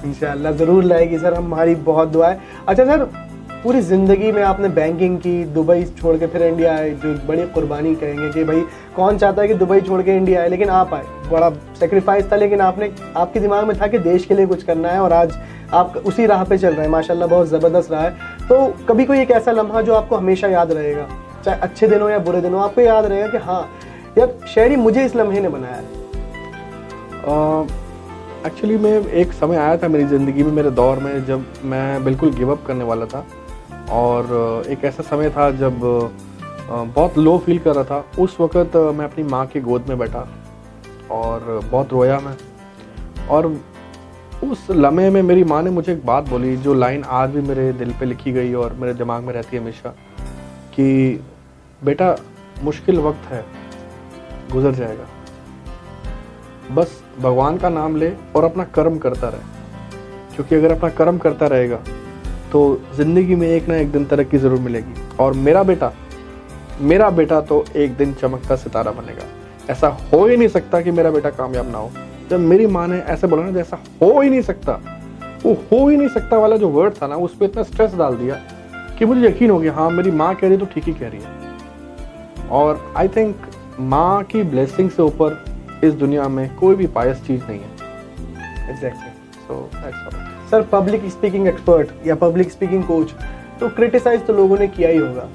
इनशाला 0.05 0.51
ज़रूर 0.53 0.85
लाएगी 0.85 1.19
सर 1.19 1.35
हमारी 1.35 1.75
बहुत 1.87 2.09
दुआएँ 2.09 2.39
अच्छा 2.69 2.85
सर 2.85 3.28
पूरी 3.63 3.81
ज़िंदगी 3.81 4.31
में 4.33 4.43
आपने 4.43 4.69
बैंकिंग 4.69 5.19
की, 5.19 5.45
दुबई 5.45 5.85
छोड़ 5.99 6.17
के 6.17 6.27
फिर 6.27 6.43
इंडिया 6.43 6.75
आए, 6.75 6.91
जो 6.93 7.15
बड़ी 7.29 7.47
कुर्बानी 7.47 7.95
कहेंगे 7.95 8.29
कि 8.33 8.45
भाई, 8.45 8.61
कौन 8.97 9.19
चाहता 9.19 9.43
है 9.43 9.49
कि 9.49 9.55
दुबई 9.55 9.81
छोड़ 9.81 10.01
के 10.03 10.17
इंडिया 10.17 10.41
आए, 10.41 10.49
लेकिन 10.49 10.69
आप 10.71 10.95
आए। 10.95 11.05
बड़ा 11.31 11.51
सेक्रीफाइस 11.81 12.31
था, 12.33 12.37
लेकिन 12.37 12.61
आपने, 12.61 12.91
आपके 13.17 13.41
दिमाग 13.41 13.67
में 13.69 13.81
था 13.81 13.87
कि 13.87 13.99
देश 13.99 14.25
के 14.25 14.35
लिए 14.35 14.47
कुछ 14.47 14.63
करना 14.63 14.89
है, 14.89 15.01
और 15.01 15.13
आज 15.13 15.35
आप 15.75 15.97
उसी 16.07 16.27
राह 16.27 16.45
पे 16.45 16.59
चल 16.59 16.69
रहे 16.69 16.83
हैं। 16.83 16.93
माशाल्लाह, 16.93 17.29
बहुत 17.29 17.49
ज़बरदस्त 17.49 17.91
रहा 17.93 18.03
है। 18.03 18.11
तो 18.49 18.67
कभी 18.89 19.05
कोई 19.05 19.21
एक 19.21 19.31
ऐसा 19.31 19.53
लम्हा 19.53 19.81
जो 19.83 19.95
आपको 19.95 20.17
हमेशा 20.17 20.49
याद 20.49 20.73
रहेगा, 20.73 21.07
चाहे 21.45 21.61
अच्छे 21.61 21.89
दिन 21.89 22.01
हो 22.01 22.09
या 22.09 22.19
बुरे 22.21 22.41
दिन 22.41 22.55
हो 22.55 22.61
आपको 22.61 22.81
याद 22.81 23.05
रहेगा 23.05 23.27
कि 23.29 23.39
हाँ 23.39 23.61
यार 24.19 24.35
शहरी 24.55 24.77
मुझे 24.77 25.05
इस 25.05 25.17
लम्हे 25.17 25.41
ने 25.41 25.49
बनाया 25.49 25.75
है। 25.75 25.83
एक्चुअली 28.47 28.77
में, 28.77 29.07
एक 29.07 29.33
समय 29.33 29.57
आया 29.57 29.77
था 29.77 29.89
मेरी 29.89 30.05
ज़िंदगी 30.05 30.43
में, 30.43 30.53
मेरे 30.53 30.71
दौर 30.71 30.99
में, 30.99 31.25
जब 31.27 31.45
मैं 31.65 32.05
बिल्कुल 32.05 32.33
गिव 32.35 32.53
अप 32.53 32.65
करने 32.67 32.85
वाला 32.85 33.07
था। 33.07 33.25
और 33.91 34.65
एक 34.69 34.85
ऐसा 34.85 35.03
समय 35.03 35.31
था 35.31 35.51
जब 35.53 35.81
बहुत 36.71 37.19
लो 37.19 37.37
फील 37.39 37.59
कर 37.59 37.75
रहा 37.75 37.85
था। 37.85 38.23
उस 38.23 38.37
वक़्त 38.41 38.77
मैं 38.77 39.05
अपनी 39.05 39.25
माँ 39.25 39.47
की 39.47 39.61
गोद 39.61 39.89
में 39.89 39.99
बैठा 39.99 40.27
और 41.11 41.61
बहुत 41.71 41.93
रोया 41.93 42.19
मैं। 42.21 42.37
और 43.29 43.47
उस 44.45 44.67
लम्हे 44.71 45.09
में 45.11 45.21
मेरी 45.23 45.45
माँ 45.45 45.63
ने 45.63 45.71
मुझे 45.71 45.93
एक 45.93 46.05
बात 46.07 46.29
बोली, 46.29 46.57
जो 46.57 46.75
लाइन 46.75 47.05
आज 47.05 47.31
भी 47.31 47.41
मेरे 47.43 47.73
दिल 47.75 47.93
पे 48.01 48.07
लिखी 48.07 48.33
गई 48.33 48.53
और 48.55 48.73
मेरे 48.73 48.95
दिमाग 48.95 49.23
में 49.25 49.33
रहती 49.35 49.57
है 49.57 49.63
हमेशा, 49.63 49.89
कि 50.75 51.21
बेटा, 51.83 52.17
मुश्किल 52.63 52.99
वक्त 53.01 53.31
है, 53.31 53.45
गुजर 54.53 54.73
जाएगा। 54.75 55.07
बस 56.75 57.03
भगवान 57.19 57.57
का 57.59 57.69
नाम 57.69 57.97
ले 57.97 58.13
और 58.37 58.45
अपना 58.45 58.65
कर्म 58.75 58.99
करता 58.99 59.29
रहे, 59.29 59.41
क्योंकि 60.35 60.55
अगर 60.55 60.73
अपना 60.73 60.89
कर्म 60.91 61.19
करता 61.19 61.47
रहेगा 61.47 61.79
तो 62.53 62.61
ज़िंदगी 62.97 63.35
में 63.35 63.47
एक 63.49 63.69
ना 63.69 63.77
एक 63.77 63.91
दिन 63.93 64.05
तरक्की 64.05 64.39
ज़रूर 64.39 64.59
मिलेगी। 64.61 64.95
और 65.21 65.33
मेरा 65.37 65.63
बेटा 65.63 65.93
मेरा 66.81 67.09
बेटा 67.11 67.41
तो 67.41 67.65
एक 67.77 67.97
दिन 67.97 68.13
चमकता 68.13 68.57
सितारा 68.57 68.91
बनेगा। 68.93 69.25
ऐसा 69.71 69.89
हो 70.13 70.25
ही 70.27 70.37
नहीं 70.37 70.49
सकता 70.49 70.81
कि 70.81 70.91
मेरा 70.91 71.11
बेटा 71.11 71.31
कामयाब 71.31 71.71
ना 71.71 71.79
हो। 71.79 71.91
जब 72.31 72.41
मेरी 72.41 72.67
माँ 72.67 72.87
ने 72.89 72.99
ऐसे 72.99 73.27
बोला 73.27 73.43
ना 73.43 73.61
ऐसा 73.61 73.79
हो 74.03 74.21
ही 74.21 74.31
नहीं 74.31 74.43
सकता, 74.43 74.73
वो 75.45 75.53
हो 75.73 75.89
ही 75.89 75.97
नहीं 75.97 76.09
सकता 76.09 76.39
वाला 76.39 76.57
जो 76.57 76.69
वर्ड 76.69 76.95
था 77.03 77.07
ना, 77.07 77.17
उस 77.17 77.35
पर 77.37 77.45
इतना 77.45 77.63
स्ट्रेस 77.63 77.95
डाल 77.95 78.17
दिया 78.17 78.35
कि 78.99 79.05
मुझे 79.05 79.27
यकीन 79.27 79.51
हो 79.51 79.59
गया 79.59 79.73
हाँ 79.73 79.91
मेरी 79.91 80.11
माँ 80.13 80.35
कह 80.35 80.49
रही 80.49 80.59
तो 80.59 80.67
ठीक 80.67 80.85
ही 80.85 80.95
कह 80.95 81.09
रही 81.09 81.21
है। 81.21 82.49
और 82.51 82.93
आई 82.97 83.09
थिंक 83.09 83.47
माँ 83.81 84.23
की 84.25 84.43
ब्लेसिंग 84.45 84.91
से 84.91 85.03
ऊपर 85.03 85.45
इस 85.85 85.95
दुनिया 85.95 86.29
में 86.29 86.49
कोई 86.57 86.75
भी 86.75 86.87
पायस 86.89 87.23
चीज़ 87.27 87.43
नहीं 87.43 87.61
है। 87.61 88.71
Exactly 88.71 89.11
so 89.39 89.61
that's 89.75 90.28
sir 90.51 90.63
public 90.63 91.09
speaking 91.11 91.47
expert 91.49 92.07
या 92.07 92.15
पब्लिक 92.15 92.51
स्पीकिंग 92.51 92.85
कोच 92.85 93.13
तो 93.61 93.69
क्रिटिसाइज 93.69 94.27
तो 94.27 94.33
लोगों 94.33 94.59
ने 94.59 94.67
किया 94.69 94.89
ही 94.89 94.97
होगा। 94.97 95.29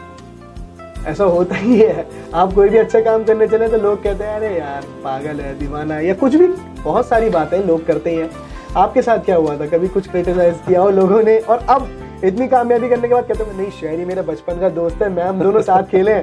ऐसा 1.08 1.24
होता 1.24 1.56
ही 1.56 1.80
है। 1.80 2.06
आप 2.34 2.54
कोई 2.54 2.70
भी 2.70 2.78
अच्छा 2.78 3.00
काम 3.02 3.24
करने 3.24 3.48
चले 3.48 3.68
तो 3.68 3.78
लोग 3.78 4.04
कहते 4.04 4.24
हैं, 4.24 4.36
अरे 4.36 4.60
यार, 4.60 4.82
पागल 5.04 5.40
है, 5.40 5.58
दीवाना 5.60 5.96
है, 5.96 6.06
या 6.06 6.14
कुछ 6.14 6.36
भी। 6.36 6.48
बहुत 6.84 7.08
सारी 7.08 7.30
बातें 7.30 7.66
लोग 7.66 7.86
करते 7.86 8.10
ही 8.10 8.18
हैं। 8.18 8.30
आपके 8.78 9.02
साथ 9.02 9.18
क्या 9.18 9.36
हुआ 9.36 9.58
था? 9.58 9.68
कभी 9.68 9.88
कुछ 9.88 10.10
क्रिटिसाइज 10.10 10.56
किया 10.68 10.82
हो 10.82 10.90
लोगों 10.90 11.22
ने? 11.24 11.38
और 11.40 11.66
अब 11.70 11.88
इतनी 12.24 12.48
कामयाबी 12.48 12.90
करने 12.90 13.08
के 13.08 13.14
बाद 13.14 13.28
कहते 13.28 13.44
हैं, 13.44 13.58
नहीं, 13.58 13.72
शहरी 13.72 14.06
मेरा 14.06 14.22
बचपन 14.22 14.60
का 14.60 14.70
दोस्त 14.70 15.02
है 15.02 15.10
मैम 15.10 15.42
दोनों 15.42 15.62
साथ 15.62 15.84
खेले 15.84 16.14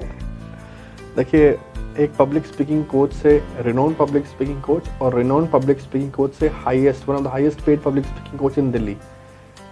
देखिए 1.16 1.58
एक 1.98 2.12
पब्लिक 2.18 2.46
स्पीकिंग 2.46 2.84
कोच 2.84 3.12
से 3.12 3.36
रिनोन 3.60 3.94
पब्लिक 3.94 4.26
स्पीकिंग 4.26 4.60
कोच 4.62 4.88
और 5.02 5.14
रिनोन 5.14 5.46
पब्लिक 5.46 5.80
स्पीकिंग 5.80 6.10
कोच 6.12 6.34
से 6.34 6.48
highest 6.56 7.08
one 7.08 7.16
of 7.16 7.24
the 7.24 7.26
highest 7.26 7.60
paid 7.60 7.80
public 7.80 8.04
speaking 8.04 8.38
coach 8.40 8.58
in 8.58 8.70
Delhi 8.70 8.96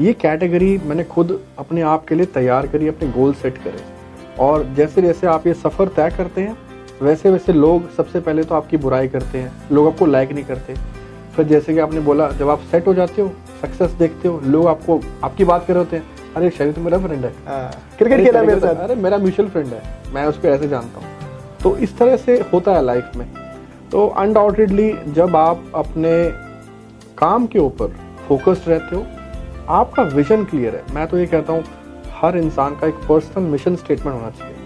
ये 0.01 0.13
कैटेगरी 0.13 0.77
मैंने 0.79 1.05
खुद 1.05 1.39
अपने 1.59 1.83
आप 1.83 2.05
के 2.07 2.15
लिए 2.15 2.27
तैयार 2.35 2.67
करी 2.67 2.89
अपने 2.89 3.09
गोल 3.13 3.33
सेट 3.35 3.59
करे। 3.59 3.85
और 4.39 4.65
जैसे 4.77 5.03
जैसे 5.03 5.27
आप 5.27 5.47
ये 5.47 5.55
सफ़र 5.55 5.89
तय 5.89 6.11
करते 6.17 6.41
हैं 6.41 6.57
वैसे 7.03 7.31
वैसे 7.31 7.53
लोग 7.53 7.91
सबसे 7.95 8.21
पहले 8.21 8.45
तो 8.45 8.55
आपकी 8.55 8.77
बुराई 8.77 9.09
करते 9.09 9.39
हैं। 9.39 9.53
लोग 9.73 9.87
आपको 9.87 10.07
लाइक 10.07 10.33
नहीं 10.33 10.45
करते। 10.45 10.75
फिर 11.37 11.47
जैसे 11.47 11.75
कि 11.75 11.79
आपने 11.81 12.01
बोला 12.01 12.29
जब 12.31 12.49
आप 12.51 12.61
सेट 12.71 12.87
हो 12.87 12.95
जाते 12.95 13.23
हो 13.23 13.33
सक्सेस 13.61 13.91
देखते 13.99 14.29
हो 14.29 14.41
लोग 14.47 14.67
आपको 14.67 15.01
आपकी 15.25 15.45
बात 15.45 15.67
कर 15.67 15.75
रहे 15.75 15.85
होते 15.85 15.97
हैं 15.97 16.35
अरे 16.37 16.51
शरीर 16.51 16.73
तो 16.73 16.81
मेरा 16.81 16.99
फ्रेंड 16.99 17.25
है। 17.25 17.33
क्रिकेट 17.99 18.25
खेला 18.25 18.43
मेरे 18.43 18.61
साथ। 18.61 18.75
अरे 18.77 18.95
मेरा 18.97 19.19
म्यूचुअल 19.19 19.49
फ्रेंड 19.49 19.69
है। 19.69 19.83
मैं 20.15 20.27
उसको 20.27 20.49
ऐसे 20.49 20.69
जानता 20.69 21.01
हूँ। 21.01 21.08
तो 21.69 21.77
इस 21.77 21.97
तरह 21.99 22.17
से 22.17 22.35
होता 22.53 22.73
है 22.73 22.83
लाइफ 22.83 23.17
में। 23.17 23.27
तो 23.93 24.07
अनडाउटेडली 24.19 24.93
जब 25.09 25.35
आप 25.37 25.65
अपने 25.75 26.13
काम 27.19 27.47
के 27.47 27.59
ऊपर 27.59 27.89
फोकस्ड 28.29 28.69
रहते 28.69 28.97
हो, 28.97 29.05
आपका 29.69 30.03
विजन 30.03 30.45
क्लियर 30.45 30.77
है। 30.77 30.95
मैं 30.95 31.07
तो 31.07 31.19
ये 31.19 31.27
कहता 31.27 31.53
हूँ, 31.53 31.65
हर 32.13 32.37
इंसान 32.37 32.77
का 32.77 32.87
एक 32.87 32.95
पर्सनल 33.09 33.45
मिशन 33.45 33.77
स्टेटमेंट 33.77 34.17
होना 34.17 34.31
चाहिए। 34.31 34.57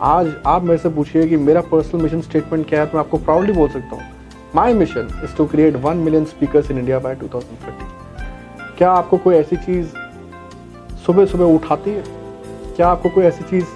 आज 0.00 0.32
आप 0.46 0.62
मेरे 0.62 0.78
से 0.78 0.88
पूछिए 0.88 1.26
कि 1.28 1.36
मेरा 1.36 1.60
पर्सनल 1.60 2.02
मिशन 2.02 2.20
स्टेटमेंट 2.20 2.68
क्या 2.68 2.80
है 2.80 2.86
तो 2.86 2.98
मैं 2.98 3.04
आपको 3.04 3.18
प्राउडली 3.18 3.52
बोल 3.52 3.68
सकता 3.68 3.96
हूँ 3.96 4.04
my 4.54 4.74
mission 4.74 5.08
is 5.24 5.36
to 5.36 5.46
create 5.46 5.76
one 5.76 5.96
million 5.96 6.24
speaker 6.24 6.70
in 6.70 6.78
India 6.78 6.98
by 6.98 7.16
2030 7.16 8.76
क्या 8.78 8.90
आपको 8.90 9.18
कोई 9.18 9.34
ऐसी 9.36 9.56
चीज़ 9.56 9.88
सुबह 11.06 11.26
सुबह 11.26 11.54
उठाती 11.54 11.90
है? 11.90 12.04
क्या 12.76 12.88
आपको 12.88 13.08
कोई 13.08 13.24
ऐसी 13.24 13.44
चीज़ 13.44 13.66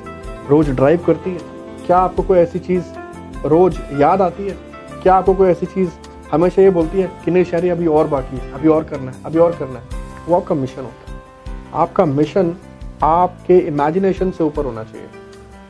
रोज 0.50 0.70
ड्राइव 0.70 1.04
करती 1.06 1.30
है? 1.30 1.53
क्या 1.86 1.98
आपको 1.98 2.22
कोई 2.22 2.38
ऐसी 2.38 2.58
चीज़ 2.58 2.84
रोज 3.46 3.80
याद 3.92 4.22
आती 4.22 4.46
है? 4.48 4.56
क्या 5.02 5.14
आपको 5.14 5.34
कोई 5.34 5.48
ऐसी 5.48 5.66
चीज़ 5.66 5.90
हमेशा 6.32 6.62
ये 6.62 6.70
बोलती 6.70 7.00
है 7.00 7.10
कि 7.24 7.30
नहीं 7.30 7.44
शहरी, 7.44 7.68
अभी 7.68 7.86
और 7.86 8.06
बाकी 8.06 8.36
है, 8.36 8.52
अभी 8.52 8.68
और 8.68 8.84
करना 8.84 9.10
है, 9.10 9.16
अभी 9.26 9.38
और 9.38 9.52
करना 9.52 9.78
है? 9.78 9.86
वो 10.28 10.36
आपका 10.36 10.54
मिशन 10.54 10.82
होता 10.82 11.12
है। 11.12 11.18
आपका 11.74 12.04
मिशन 12.04 12.54
आपके 13.02 13.58
इमेजिनेशन 13.58 14.30
से 14.30 14.44
ऊपर 14.44 14.64
होना 14.64 14.84
चाहिए। 14.84 15.06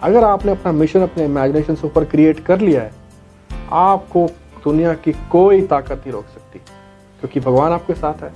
अगर 0.02 0.24
आपने 0.24 0.52
अपना 0.52 0.72
मिशन 0.72 1.00
अपने 1.00 1.24
इमेजिनेशन 1.24 1.74
से 1.74 1.86
ऊपर 1.86 2.04
क्रिएट 2.04 2.40
कर 2.40 2.60
लिया 2.60 2.82
है, 2.82 2.92
आपको 3.72 4.26
दुनिया 4.64 4.94
की 4.94 5.12
कोई 5.12 5.62
ताकत 5.62 5.92
नहीं 5.92 6.12
रोक 6.12 6.24
सकती। 6.24 6.58
क्योंकि 7.20 7.40
भगवान 7.40 7.72
आपके 7.72 7.94
साथ 7.94 8.14
है, 8.14 8.32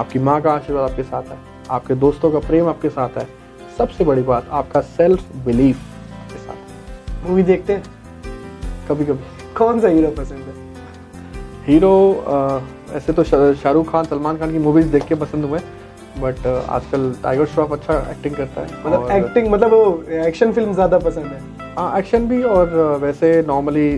आपकी 0.00 0.18
माँ 0.18 0.40
का 0.40 0.52
आशीर्वाद 0.52 0.90
आपके 0.90 1.02
साथ 1.02 1.22
है, 1.22 1.38
आपके 1.70 1.94
दोस्तों 1.94 2.30
का 2.30 2.38
प्रेम 2.38 2.68
आपके 2.68 2.90
साथ 2.90 3.08
है। 3.08 3.28
सबसे 3.78 4.04
बड़ी 4.04 4.22
बात, 4.22 4.48
आपका 4.50 4.80
सेल्फ 4.80 5.36
बिलीफ 5.36 5.80
मूवी 7.24 7.42
देखते 7.42 7.72
हैं? 7.72 7.82
कभी 8.88 9.04
कभी। 9.04 9.54
कौन 9.54 9.80
सा 9.80 9.88
हीरो 9.88 10.10
पसंद 10.12 10.38
है? 10.38 10.54
हीरो 11.66 11.94
ऐसे 12.94 13.12
तो 13.12 13.24
शाहरुख 13.24 13.90
खान 13.92 14.04
सलमान 14.04 14.36
खान 14.38 14.52
की 14.52 14.58
मूवीज़ 14.60 14.86
देख 14.92 15.04
के 15.06 15.14
पसंद 15.16 15.44
हुए 15.44 15.58
बट 16.20 16.46
आजकल 16.46 17.12
टाइगर 17.22 17.46
श्रॉफ 17.46 17.72
अच्छा 17.72 17.94
एक्टिंग 18.10 18.34
करता 18.36 18.60
है 18.60 18.66
मतलब 18.84 19.10
एक्टिंग 19.12 19.50
मतलब 19.52 19.70
वो 19.72 20.02
एक्शन 20.26 20.52
फ़िल्म 20.52 20.74
ज़्यादा 20.74 20.98
पसंद 21.00 21.26
है। 21.26 21.40
हाँ 21.76 21.98
एक्शन 21.98 22.26
भी 22.28 22.42
और 22.44 22.74
वैसे 23.02 23.30
नॉर्मली 23.46 23.88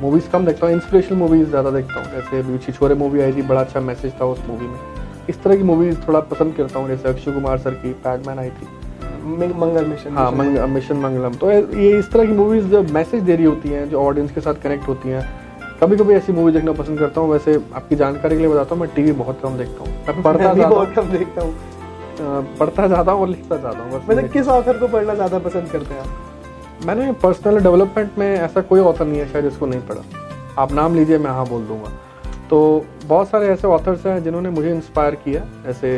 मूवीज़ 0.00 0.28
कम 0.32 0.46
देखता 0.46 0.66
हूँ 0.66 0.74
इंस्पिरेशनल 0.74 1.18
मूवीज़ 1.18 1.48
ज़्यादा 1.48 1.70
देखता 1.70 2.00
हूँ 2.00 2.12
जैसे 2.12 2.58
छिछोरे 2.66 2.94
मूवी 2.94 3.20
आई 3.20 3.32
थी 3.32 3.42
बड़ा 3.42 3.60
अच्छा 3.60 3.80
मैसेज 3.82 4.12
था 4.20 4.24
उस 4.26 4.42
मूवी 4.48 4.66
में। 4.66 4.78
इस 5.28 5.42
तरह 5.42 5.56
की 5.56 5.62
मूवीज़ 5.62 5.96
थोड़ा 6.06 6.20
पसंद 6.30 6.54
करता 6.56 6.78
हूँ 6.78 6.88
जैसे 6.88 7.08
अक्षय 7.08 7.32
कुमार 7.32 7.58
सर 7.58 7.74
की 7.74 7.92
पैडमैन 8.04 8.38
आई 8.38 8.50
थी। 8.50 8.66
मंगल 9.24 9.84
मिशन 9.86 10.16
हाँ 10.16 10.30
मंग, 10.32 10.58
मिशन 10.70 10.96
मंगलम। 10.96 11.34
तो 11.34 11.50
ये 11.50 11.98
इस 11.98 12.10
तरह 12.12 12.26
की 12.26 12.32
मूवीज़ 12.32 12.66
जो 12.68 12.82
मैसेज 12.92 13.22
दे 13.22 13.36
रही 13.36 13.44
होती 13.44 13.68
हैं 13.68 13.88
जो 13.90 14.00
ऑडियंस 14.00 14.30
के 14.32 14.40
साथ 14.40 14.54
कनेक्ट 14.62 14.88
होती 14.88 15.08
हैं 15.08 15.22
कभी 15.80 15.96
कभी 15.96 16.14
ऐसी 16.14 16.32
मूवी 16.32 16.52
देखना 16.52 16.72
पसंद 16.72 16.98
करता 16.98 17.20
हूँ 17.20 17.30
वैसे 17.30 17.54
आपकी 17.74 17.96
जानकारी 17.96 18.36
के 18.36 18.42
लिए 18.42 18.50
बताता 18.50 18.74
हूँ 18.74 18.80
मैं 18.82 18.90
टीवी 18.94 19.12
बहुत 19.12 19.40
कम 19.42 19.56
देखता 19.58 19.84
हूँ। 19.84 19.92
मैं 20.06 20.22
पढ़ता 20.22 20.52
बहुत 20.68 20.92
कम 20.94 21.08
देखता 21.08 21.42
हूँ। 21.42 21.54
पढ़ता 22.58 22.86
ज़्यादा 22.86 23.12
हूँ 23.12 23.22
और 23.22 23.28
लिखता 23.28 23.56
ज़्यादा 23.56 23.78
हूँ 23.78 23.94
मतलब 23.94 24.28
किस 24.32 24.48
ऑथर 24.48 24.78
को 24.78 24.88
पढ़ना 24.88 25.14
ज़्यादा 25.14 25.38
पसंद 25.38 25.68
करते 25.70 25.94
हैं 25.94 26.00
आप? 26.00 26.86
मैंने 26.86 27.10
पर्सनल 27.22 27.58
डेवलपमेंट 27.62 28.18
में 28.18 28.26
ऐसा 28.26 28.60
कोई 28.62 28.80
ऑथर 28.80 29.04
नहीं 29.06 29.20
है 29.20 29.28
शायद 29.32 29.44
इसको 29.46 29.66
नहीं 29.66 29.80
पढ़ा। 29.80 30.62
आप 30.62 30.72
नाम 30.72 30.94
लीजिए 30.94 31.18
मैं 31.18 31.30
हाँ 31.30 31.46
बोल 31.48 31.62
दूँगा। 31.66 31.90
तो 32.54 32.84
बहुत 33.04 33.28
सारे 33.28 33.46
ऐसे 33.48 33.66
ऑथर्स 33.66 34.04
हैं 34.06 34.22
जिन्होंने 34.24 34.50
मुझे 34.50 34.70
इंस्पायर 34.70 35.14
किया। 35.22 35.40
जैसे 35.62 35.88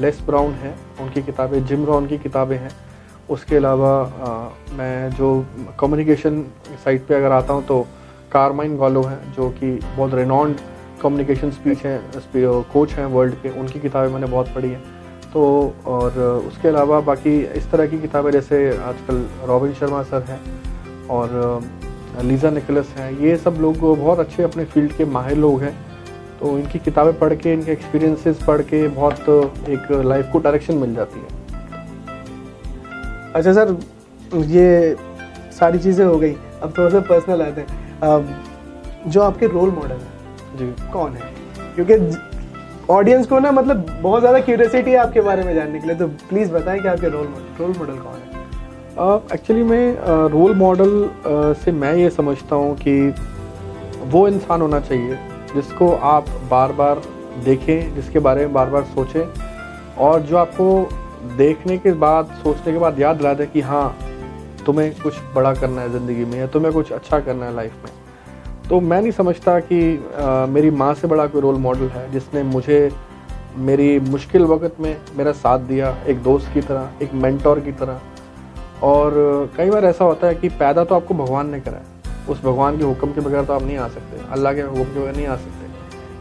लेस 0.00 0.18
ब्राउन 0.26 0.50
है, 0.54 0.74
उनकी 1.00 1.22
किताबें 1.22 1.64
जिम 1.66 1.84
रॉन 1.84 2.06
की 2.06 2.18
किताबें 2.18 2.56
हैं। 2.56 2.70
उसके 3.28 3.56
अलावा 3.56 3.92
मैं 4.72 5.10
जो 5.10 5.28
कम्युनिकेशन 5.80 6.44
साइट 6.84 7.06
पे 7.06 7.14
अगर 7.14 7.32
आता 7.32 7.52
हूँ 7.52 7.64
तो 7.66 7.80
कारमाइन 8.32 8.76
गॉलो 8.76 9.02
हैं, 9.02 9.32
जो 9.32 9.48
कि 9.50 9.70
बहुत 9.86 10.14
रेनॉन्ड 10.14 10.60
कम्युनिकेशन 11.02 11.50
स्पीच 11.50 11.84
हैं 11.86 12.62
कोच 12.72 12.92
हैं 12.92 13.06
वर्ल्ड 13.06 13.34
के, 13.42 13.50
उनकी 13.50 13.80
किताबें 13.80 14.12
मैंने 14.12 14.26
बहुत 14.26 14.48
पढ़ी 14.54 14.68
हैं। 14.68 14.82
तो 15.32 15.46
और 15.86 16.18
उसके 16.48 16.68
अलावा 16.68 17.00
बाकी 17.08 17.38
इस 17.54 17.70
तरह 17.70 17.86
की 17.86 18.00
किताबें 18.00 18.30
जैसे 18.32 18.60
आजकल 18.82 19.24
रॉबिन 19.48 19.72
शर्मा 19.80 20.02
सर 20.02 20.22
हैं 20.28 20.40
और 21.08 21.26
लीज़ा 22.22 22.50
निकलस 22.50 22.94
हैं, 22.98 23.10
ये 23.20 23.36
सब 23.38 23.56
लोग 23.60 23.80
बहुत 23.96 24.18
अच्छे 24.18 24.42
अपने 24.42 24.64
फ़ील्ड 24.66 24.92
के 24.92 25.04
माहिर 25.16 25.38
लोग 25.38 25.62
हैं। 25.62 25.74
तो 26.40 26.58
इनकी 26.58 26.78
किताबें 26.78 27.18
पढ़ 27.18 27.34
के 27.34 27.52
इनके 27.52 27.72
एक्सपीरियंसेस 27.72 28.42
पढ़ 28.46 28.62
के 28.62 28.86
बहुत 28.90 29.28
एक 29.68 29.90
लाइफ 30.04 30.28
को 30.32 30.38
डायरेक्शन 30.38 30.74
मिल 30.76 30.94
जाती 30.94 31.20
है। 31.20 31.42
अच्छा 33.34 33.52
सर 33.52 33.76
ये 34.50 34.96
सारी 35.58 35.78
चीज़ें 35.78 36.04
हो 36.04 36.18
गई। 36.18 36.34
अब 36.62 36.72
थोड़ा 36.78 36.90
सा 36.90 37.00
पर्सनल 37.08 37.42
आते 37.42 37.60
हैं। 37.60 39.10
जो 39.10 39.20
आपके 39.22 39.46
रोल 39.46 39.70
मॉडल 39.70 39.94
है 39.94 40.58
जी। 40.58 40.90
कौन 40.92 41.12
है? 41.12 41.32
क्योंकि 41.74 42.16
ऑडियंस 42.92 43.26
को 43.26 43.38
ना 43.38 43.50
मतलब 43.52 43.86
बहुत 44.02 44.20
ज़्यादा 44.20 44.40
क्यूरियोसिटी 44.40 44.90
है 44.90 44.96
आपके 44.96 45.20
बारे 45.20 45.42
में 45.42 45.54
जानने 45.54 45.80
के 45.80 45.86
लिए। 45.86 45.96
तो 45.96 46.06
प्लीज़ 46.28 46.52
बताएँ 46.52 46.80
कि 46.80 46.88
आपके 46.88 47.08
रोल 47.08 47.26
मॉडल 47.26 47.62
रोल 47.64 47.74
मॉडल 47.78 47.98
कौन 47.98 48.14
है? 48.14 48.32
एक्चुअली 49.34 49.62
uh, 49.62 49.68
मैं 49.68 50.28
रोल 50.30 50.52
uh, 50.52 50.56
मॉडल 50.58 50.90
uh, 51.04 51.54
से 51.64 51.72
मैं 51.72 51.94
ये 51.94 52.10
समझता 52.10 52.56
हूँ 52.56 52.76
कि 52.78 53.14
वो 54.10 54.26
इंसान 54.28 54.60
होना 54.62 54.80
चाहिए। 54.80 55.18
जिसको 55.54 55.90
आप 56.04 56.28
बार 56.50 56.72
बार 56.72 57.02
देखें 57.44 57.94
जिसके 57.94 58.18
बारे 58.18 58.46
में 58.46 58.52
बार 58.52 58.70
बार 58.70 58.84
सोचें 58.84 59.24
और 59.98 60.20
जो 60.20 60.36
आपको 60.36 60.66
देखने 61.36 61.78
के 61.78 61.92
बाद 62.00 62.34
सोचने 62.42 62.72
के 62.72 62.78
बाद 62.78 63.00
याद 63.00 63.16
दिला 63.16 63.34
दे 63.34 63.46
कि 63.46 63.60
हाँ 63.60 63.96
तुम्हें 64.66 64.92
कुछ 65.02 65.14
बड़ा 65.34 65.52
करना 65.54 65.82
है 65.82 65.92
ज़िंदगी 65.92 66.24
में 66.24 66.38
या 66.38 66.46
तुम्हें 66.46 66.72
कुछ 66.72 66.92
अच्छा 66.92 67.20
करना 67.20 67.46
है 67.46 67.54
लाइफ 67.56 67.84
में। 67.84 67.92
तो 68.68 68.80
मैं 68.80 69.00
नहीं 69.00 69.12
समझता 69.12 69.58
कि 69.60 69.80
आ, 70.16 70.46
मेरी 70.46 70.70
माँ 70.72 70.92
से 70.94 71.08
बड़ा 71.08 71.26
कोई 71.26 71.40
रोल 71.40 71.56
मॉडल 71.58 71.88
है 71.88 72.10
जिसने 72.12 72.42
मुझे 72.42 72.90
मेरी 73.56 73.98
मुश्किल 74.00 74.44
वक्त 74.44 74.80
में 74.80 74.96
मेरा 75.16 75.32
साथ 75.32 75.58
दिया 75.68 75.96
एक 76.08 76.22
दोस्त 76.22 76.52
की 76.54 76.60
तरह 76.60 77.04
एक 77.04 77.14
मेंटोर 77.14 77.60
की 77.60 77.72
तरह। 77.72 78.00
और 78.82 79.12
कई 79.56 79.70
बार 79.70 79.84
ऐसा 79.84 80.04
होता 80.04 80.26
है 80.26 80.34
कि 80.34 80.48
पैदा 80.48 80.84
तो 80.84 80.94
आपको 80.94 81.14
भगवान 81.14 81.50
ने 81.50 81.60
करा 81.60 81.76
है 81.76 81.93
उस 82.28 82.42
भगवान 82.44 82.78
के 82.78 82.84
हुक्म 82.84 83.12
के 83.12 83.20
बगैर 83.20 83.44
तो 83.44 83.52
आप 83.52 83.62
नहीं 83.62 83.76
आ 83.76 83.88
सकते, 83.88 84.32
अल्लाह 84.32 84.54
के 84.54 84.60
हुक्म 84.60 84.84
के 84.84 85.00
बगैर 85.00 85.16
नहीं 85.16 85.26
आ 85.26 85.36
सकते। 85.36 85.64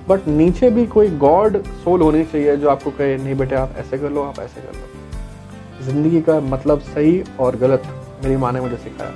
बट 0.10 0.28
नीचे 0.28 0.70
भी 0.70 0.86
कोई 0.86 1.10
गॉड 1.10 1.58
सोल 1.64 2.02
होनी 2.02 2.24
चाहिए 2.24 2.58
जो 2.58 2.70
आपको 2.70 2.92
कहे, 2.92 3.18
नहीं 3.18 3.36
बेटे, 3.36 3.56
आप 3.56 3.76
ऐसे 3.78 3.98
कर 3.98 4.10
लो, 4.10 4.24
आप 4.24 4.40
ऐसे 4.40 4.62
कर 4.62 4.74
लो। 4.74 5.86
ज़िंदगी 5.86 6.22
का 6.22 6.40
मतलब 6.40 6.80
सही 6.80 7.24
और 7.40 7.56
गलत 7.56 7.84
मेरी 8.24 8.38
माँ 8.38 8.52
ने 8.52 8.62
मुझे 8.62 8.78
सिखाया। 8.78 9.10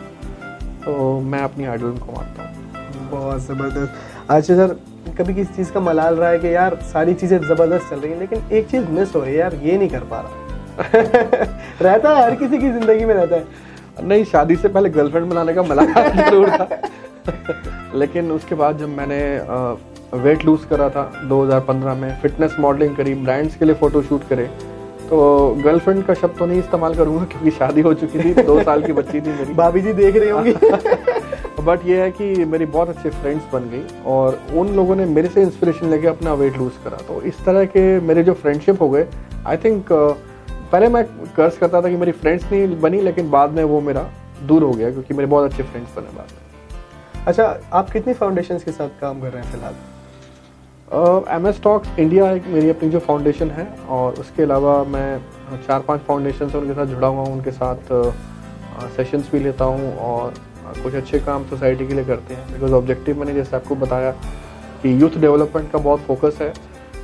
तो 0.85 1.19
मैं 1.19 1.39
अपनी 1.39 1.65
आइडल 1.65 1.91
को 1.91 2.11
मानता 2.11 2.43
हूँ। 2.43 3.09
बहुत 3.11 3.41
ज़बरदस्त। 3.41 3.93
अच्छा 4.29 4.55
सर, 4.55 4.79
कभी 5.17 5.33
किसी 5.33 5.53
चीज़ 5.53 5.71
का 5.71 5.79
मलाल 5.79 6.15
रहा 6.15 6.29
है 6.29 6.39
कि 6.39 6.55
यार, 6.55 6.75
सारी 6.75 7.13
चीज़ें 7.13 7.37
ज़बरदस्त 7.39 7.89
चल 7.89 7.99
रही 7.99 8.11
हैं, 8.11 8.19
लेकिन 8.19 8.43
एक 8.51 8.67
चीज़ 8.67 8.85
मिस 8.85 9.15
हो 9.15 9.21
रही 9.21 9.33
है, 9.33 9.39
यार, 9.39 9.55
ये 9.55 9.77
नहीं 9.77 9.89
कर 9.89 9.99
पा 9.99 10.19
रहा। 10.19 10.43
रहता 11.81 12.09
है, 12.09 12.23
हर 12.23 12.35
किसी 12.35 12.57
की 12.57 12.69
ज़िंदगी 12.69 13.05
में 13.05 13.13
रहता 13.15 13.35
है। 13.35 13.66
नहीं 14.03 14.23
शादी 14.25 14.55
से 14.55 14.67
पहले 14.67 14.89
गर्लफ्रेंड 14.89 15.29
बनाने 15.29 15.53
का 15.53 15.63
मलाल 15.63 15.87
ज़रूर 16.29 16.49
था। 16.49 16.67
लेकिन 17.95 18.31
उसके 18.31 18.55
बाद 18.55 18.77
जब 18.77 18.89
मैंने 18.89 19.19
वेट 20.23 20.45
लूज 20.45 20.65
करा 20.69 20.89
था 20.89 21.11
2015 21.29 21.95
में 21.97 22.09
फिटनेस 22.21 22.55
मॉडलिंग 22.59 22.95
करी 22.95 23.13
ब्रांड्स 23.15 23.55
के 23.55 23.65
लिए 23.65 23.75
फ़ोटो 23.75 24.01
शूट 24.01 24.27
करे 24.29 24.45
तो 25.09 25.17
गर्लफ्रेंड 25.63 26.03
का 26.05 26.13
शब्द 26.13 26.37
तो 26.39 26.45
नहीं 26.45 26.59
इस्तेमाल 26.59 26.95
करूँगा 26.95 27.25
क्योंकि 27.25 27.51
शादी 27.57 27.81
हो 27.81 27.93
चुकी 27.93 28.19
थी 28.19 28.33
दो 28.43 28.61
साल 28.63 28.83
की 28.83 28.93
बच्ची 28.93 29.21
थी 29.21 29.29
मेरी। 29.29 29.53
भाभी 29.61 29.81
जी 29.81 29.93
देख 29.93 30.15
रही 30.15 30.29
होंगी। 30.29 30.53
बट 31.65 31.85
ये 31.85 32.01
है 32.01 32.09
कि 32.11 32.45
मेरी 32.45 32.65
बहुत 32.65 32.89
अच्छे 32.89 33.09
फ्रेंड्स 33.09 33.43
बन 33.53 33.69
गई 33.69 33.83
और 34.05 34.39
उन 34.55 34.73
लोगों 34.75 34.95
ने 34.95 35.05
मेरे 35.05 35.29
से 35.29 35.41
इंस्पिरेशन 35.41 35.89
लेके 35.89 36.07
अपना 36.07 36.33
वेट 36.33 36.57
लूज 36.57 36.71
करा। 36.83 36.97
तो 37.07 37.21
इस 37.21 37.43
तरह 37.45 37.65
के 37.65 37.99
मेरे 38.01 38.23
जो 38.23 38.33
फ्रेंडशिप 38.33 38.81
हो 38.81 38.89
गए 38.89 39.07
आई 39.47 39.57
थिंक 39.57 39.91
पहले 40.71 40.87
मैं 40.87 41.03
कर्ज 41.35 41.57
करता 41.57 41.81
था 41.81 41.89
कि 41.89 41.95
मेरी 41.95 42.11
फ्रेंड्स 42.13 42.51
नहीं 42.51 42.79
बनी 42.81 43.01
लेकिन 43.01 43.29
बाद 43.31 43.51
में 43.51 43.63
वो 43.63 43.81
मेरा 43.81 44.09
दूर 44.43 44.63
हो 44.63 44.71
गया 44.71 44.89
क्योंकि 44.91 45.13
मेरे 45.13 45.27
बहुत 45.27 45.51
अच्छे 45.51 45.63
फ्रेंड्स 45.63 45.95
बने 45.95 46.17
बाद 46.17 46.31
में। 46.31 47.25
अच्छा 47.25 47.45
आप 47.73 47.89
कितनी 47.89 48.13
फाउंडेशन 48.13 48.57
के 48.57 48.71
साथ 48.71 48.89
काम 49.01 49.21
कर 49.21 49.31
रहे 49.31 49.43
हैं 49.43 49.51
फ़िलहाल? 49.51 49.75
एम 51.35 51.47
एस 51.47 51.61
टॉक्स 51.63 51.99
इंडिया 51.99 52.31
एक 52.31 52.47
मेरी 52.47 52.69
अपनी 52.69 52.89
जो 52.89 52.99
फाउंडेशन 52.99 53.49
है 53.51 53.67
और 53.89 54.13
उसके 54.19 54.43
अलावा 54.43 54.83
मैं 54.83 55.19
चार 55.67 55.79
पाँच 55.79 56.01
फाउंडेशन 56.01 56.49
से 56.49 56.57
उनके 56.57 56.73
साथ 56.73 56.85
जुड़ा 56.85 57.07
हुआ 57.07 57.23
हूँ 57.23 57.33
उनके 57.33 57.51
साथ 57.51 57.93
सेशंस 58.95 59.29
भी 59.31 59.39
लेता 59.39 59.65
हूँ 59.65 59.97
और 59.99 60.33
कुछ 60.83 60.93
अच्छे 60.95 61.19
काम 61.19 61.45
सोसाइटी 61.45 61.87
के 61.87 61.93
लिए 61.93 62.05
करते 62.05 62.33
हैं। 62.33 62.53
बिकॉज़ 62.53 62.73
ऑब्जेक्टिव 62.73 63.19
मैंने 63.19 63.33
जैसे 63.33 63.55
आपको 63.55 63.75
बताया 63.75 64.11
कि 64.81 65.01
यूथ 65.01 65.17
डेवलपमेंट 65.19 65.71
का 65.71 65.79
बहुत 65.79 65.99
फोकस 65.99 66.37
है 66.41 66.53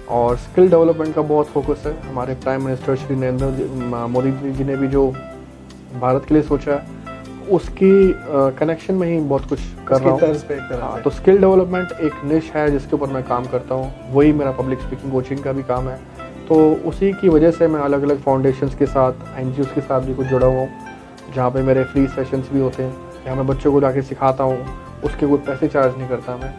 और 0.09 0.37
स्किल 0.37 0.69
डेवलपमेंट 0.69 1.13
का 1.15 1.21
बहुत 1.23 1.47
फोकस 1.47 1.83
है। 1.85 1.93
हमारे 2.01 2.33
प्राइम 2.35 2.65
मिनिस्टर 2.65 2.95
श्री 2.95 3.15
नरेंद्र 3.15 4.07
मोदी 4.09 4.31
जी 4.51 4.63
ने 4.63 4.75
भी 4.75 4.87
जो 4.87 5.07
भारत 6.01 6.25
के 6.25 6.33
लिए 6.33 6.43
सोचा 6.43 6.71
है 6.71 7.01
उसकी 7.51 7.91
कनेक्शन 8.59 8.95
में 8.95 9.07
ही 9.07 9.19
बहुत 9.19 9.45
कुछ 9.49 9.59
कर 9.87 10.01
रहा 10.01 10.11
हूँ। 10.11 10.81
हाँ 10.81 11.01
तो 11.01 11.09
स्किल 11.09 11.37
डेवलपमेंट 11.37 11.91
एक 12.01 12.23
निश 12.25 12.51
है 12.51 12.69
जिसके 12.71 12.95
ऊपर 12.95 13.07
मैं 13.07 13.23
काम 13.23 13.45
करता 13.45 13.75
हूँ। 13.75 14.13
वही 14.13 14.33
मेरा 14.33 14.51
पब्लिक 14.51 14.79
स्पीकिंग 14.79 15.11
कोचिंग 15.11 15.39
का 15.39 15.51
भी 15.51 15.63
काम 15.63 15.89
है। 15.89 15.97
तो 16.47 16.55
उसी 16.85 17.11
की 17.13 17.29
वजह 17.29 17.51
से 17.51 17.67
मैं 17.67 17.79
अलग 17.81 18.03
अलग 18.03 18.21
फाउंडेशन 18.21 18.69
के 18.79 18.85
साथ 18.85 19.39
एन 19.39 19.51
के 19.51 19.81
साथ 19.81 20.01
भी 20.01 20.13
कुछ 20.13 20.27
जुड़ा 20.27 20.47
हुआ 20.47 20.59
हूँ। 20.59 20.69
जहाँ 21.35 21.49
पे 21.51 21.61
मेरे 21.61 21.83
फ्री 21.83 22.07
सेशंस 22.07 22.49
भी 22.53 22.59
होते 22.59 22.83
हैं। 22.83 22.93
जहाँ 23.25 23.35
मैं 23.35 23.47
बच्चों 23.47 23.71
को 23.73 23.81
जाके 23.81 24.01
सिखाता 24.01 24.43
हूँ। 24.43 24.65
उसके 25.03 25.27
कोई 25.27 25.37
पैसे 25.39 25.67
चार्ज 25.67 25.97
नहीं 25.97 26.07
करता 26.09 26.35
मैं। 26.37 26.53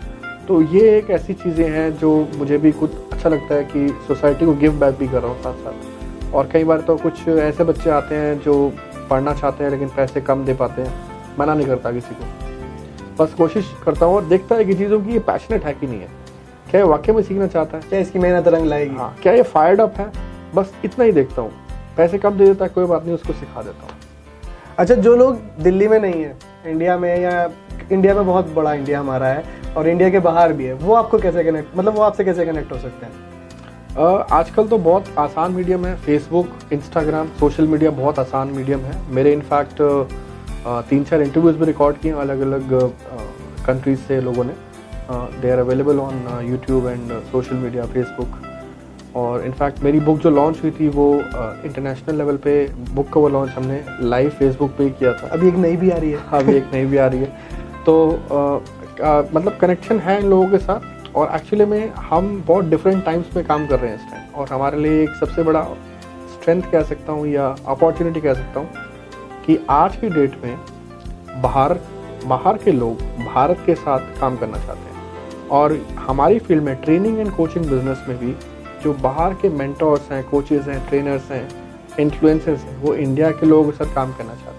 तो 0.46 0.60
ये 0.62 0.96
एक 0.98 1.10
ऐसी 1.10 1.34
चीज़ें 1.34 1.68
हैं 1.70 1.90
जो 1.98 2.10
मुझे 2.36 2.58
भी 2.58 2.72
कुछ 2.72 2.90
अच्छा 3.24 3.36
लगता 3.36 3.54
है 3.54 3.64
कि 3.64 3.88
सोसाइटी 4.06 4.46
को 4.46 4.52
गिव 4.52 4.72
बैक 4.80 4.94
भी 4.94 5.06
कर 5.08 5.22
रहा 5.22 5.30
हूँ 5.30 5.42
साथ 5.42 5.52
साथ। 5.64 6.34
और 6.34 6.48
कई 6.52 6.64
बार 6.64 6.80
तो 6.80 6.96
कुछ 6.96 7.28
ऐसे 7.28 7.64
बच्चे 7.64 7.90
आते 7.90 8.14
हैं 8.14 8.38
जो 8.40 8.56
पढ़ना 9.10 9.32
चाहते 9.34 9.64
हैं 9.64 9.70
लेकिन 9.70 9.88
पैसे 9.88 10.20
कम 10.20 10.44
दे 10.44 10.54
पाते 10.54 10.82
हैं। 10.82 11.36
मना 11.38 11.54
नहीं 11.54 11.66
करता 11.66 11.92
किसी 11.92 12.14
को। 12.14 13.22
बस 13.22 13.34
कोशिश 13.34 13.72
करता 13.84 14.06
हूँ 14.06 14.16
और 14.16 14.24
देखता 14.24 14.56
है 14.56 14.64
कि 14.64 14.74
चीज़ों 14.74 15.00
की 15.00 15.12
ये 15.12 15.18
पैशनेट 15.18 15.64
है 15.64 15.72
कि 15.74 15.86
नहीं 15.86 16.00
है। 16.00 16.08
क्या 16.70 16.80
ये 16.80 16.86
वाकई 16.86 17.12
में 17.12 17.22
सीखना 17.22 17.46
चाहता 17.46 17.76
है? 17.76 17.82
क्या 17.88 17.98
इसकी 17.98 18.18
मेहनत 18.18 18.48
रंग 18.48 18.66
लाएगी? 18.66 18.96
हाँ 18.96 19.16
क्या 19.22 19.32
ये 19.32 19.42
फायर्ड 19.54 19.80
अप 19.80 19.94
है? 19.98 20.10
बस 20.54 20.74
इतना 20.84 21.04
ही 21.04 21.12
देखता 21.12 21.42
हूँ। 21.42 21.52
पैसे 21.96 22.18
कम 22.18 22.38
दे 22.38 22.46
देता 22.46 22.64
है 22.64 22.70
कोई 22.74 22.84
बात 22.84 23.04
नहीं 23.04 23.14
उसको 23.14 23.32
सिखा 23.32 23.62
देता 23.62 23.82
हूँ। 23.82 24.00
अच्छा 24.78 24.94
जो 24.94 25.16
लोग 25.16 25.40
दिल्ली 25.62 25.88
में 25.88 25.98
नहीं 25.98 26.22
है 26.22 26.36
इंडिया 26.66 26.98
में 26.98 27.16
या 27.20 27.46
इंडिया 27.92 28.14
में 28.14 28.26
बहुत 28.26 28.52
बड़ा 28.54 28.72
इंडिया 28.74 29.00
हमारा 29.00 29.26
है 29.26 29.44
और 29.76 29.88
इंडिया 29.88 30.10
के 30.10 30.18
बाहर 30.20 30.52
भी 30.52 30.64
है। 30.64 30.72
वो 30.74 30.94
आपको 30.94 31.18
कैसे 31.18 31.44
कनेक्ट 31.44 31.76
मतलब 31.76 31.94
वो 31.94 32.02
आपसे 32.02 32.24
कैसे 32.24 32.46
कनेक्ट 32.46 32.72
हो 32.72 32.78
सकते 32.78 33.06
हैं? 33.06 33.12
आजकल 34.32 34.66
तो 34.68 34.78
बहुत 34.80 35.04
आसान 35.18 35.52
मीडियम 35.52 35.84
है। 35.86 35.94
फेसबुक 35.96 36.72
इंस्टाग्राम 36.72 37.28
सोशल 37.40 37.66
मीडिया 37.66 37.90
बहुत 37.92 38.18
आसान 38.18 38.48
मीडियम 38.50 38.80
है। 38.80 39.00
मेरे 39.14 39.32
इनफैक्ट 39.32 39.82
तीन 40.88 41.04
चार 41.04 41.22
इंटरव्यूज़ 41.22 41.56
भी 41.56 41.66
रिकॉर्ड 41.66 41.96
किए 41.96 42.12
अलग 42.20 42.40
अलग 42.40 42.72
कंट्रीज़ 43.66 44.00
से 44.00 44.20
लोगों 44.20 44.44
ने। 44.44 44.54
They 45.40 45.50
are 45.50 45.58
available 45.58 45.98
on 46.00 46.46
YouTube 46.48 46.86
and 46.88 47.12
social 47.22 47.56
media 47.56 47.86
Facebook 47.86 48.42
और 49.16 49.44
इनफैक्ट 49.44 49.82
मेरी 49.82 50.00
बुक 50.00 50.18
जो 50.18 50.30
लॉन्च 50.30 50.62
हुई 50.62 50.70
थी 50.70 50.88
वो 50.88 51.12
इंटरनेशनल 51.14 52.16
लेवल 52.18 52.36
पे 52.36 52.54
बुक 52.90 53.08
का 53.08 53.20
वो 53.20 53.28
लॉन्च 53.28 53.52
हमने 53.52 53.80
लाइव 54.02 54.30
फेसबुक 54.30 54.70
पे 54.78 54.88
किया 54.90 55.12
था। 55.12 55.28
अभी 55.28 55.48
एक 55.48 55.56
नई 55.56 55.76
भी 55.76 55.90
आ 55.90 55.96
रही 55.96 56.12
हाँ। 56.12 56.40
अभी 56.40 56.56
एक 56.56 56.70
नई 56.72 56.84
भी 56.84 56.96
आ 56.96 57.06
रही 57.06 57.20
है। 57.20 57.53
तो 57.86 57.94
मतलब 59.34 59.56
कनेक्शन 59.60 59.98
है 60.00 60.18
इन 60.20 60.26
लोगों 60.26 60.48
के 60.50 60.58
साथ 60.58 61.16
और 61.16 61.34
एक्चुअली 61.34 61.64
में 61.64 61.92
हम 62.10 62.42
बहुत 62.46 62.64
डिफरेंट 62.64 63.04
टाइम्स 63.04 63.36
में 63.36 63.44
काम 63.46 63.66
कर 63.66 63.80
रहे 63.80 63.90
हैं 63.90 63.98
इस 63.98 64.10
टाइम 64.10 64.34
और 64.34 64.48
हमारे 64.48 64.78
लिए 64.78 65.02
एक 65.02 65.10
सबसे 65.20 65.42
बड़ा 65.42 65.62
स्ट्रेंथ 66.32 66.62
कह 66.72 66.82
सकता 66.82 67.12
हूँ 67.12 67.26
या 67.28 67.54
अपॉर्चुनिटी 67.68 68.20
कह 68.20 68.34
सकता 68.34 68.60
हूँ 68.60 68.68
कि 69.46 69.58
आज 69.70 69.96
की 69.96 70.08
डेट 70.10 70.38
में 70.44 70.56
बाहर 71.42 71.78
बाहर 72.26 72.56
के 72.58 72.72
लोग 72.72 73.00
भारत 73.24 73.62
के 73.66 73.74
साथ 73.74 74.00
काम 74.20 74.36
करना 74.36 74.58
चाहते 74.58 74.80
हैं। 74.80 75.48
और 75.50 75.72
हमारी 75.98 76.38
फ़ील्ड 76.38 76.62
में 76.62 76.74
ट्रेनिंग 76.82 77.18
एंड 77.18 77.30
कोचिंग 77.30 77.64
बिज़नेस 77.66 78.04
में 78.08 78.16
भी 78.18 78.34
जो 78.82 78.92
बाहर 79.02 79.34
के 79.34 79.48
मेंटर्स 79.48 80.10
हैं 80.12 80.22
कोचेज़ 80.28 80.70
हैं 80.70 80.86
ट्रेनर्स 80.88 81.30
हैं 81.30 81.48
इन्फ्लुएंसर्स 82.00 82.60
हैं, 82.60 82.76
वो 82.82 82.94
इंडिया 82.94 83.30
के 83.30 83.46
लोगों 83.46 83.70
के 83.70 83.76
साथ 83.76 83.94
काम 83.94 84.12
करना 84.12 84.34
चाहते 84.34 84.48
हैं। 84.48 84.53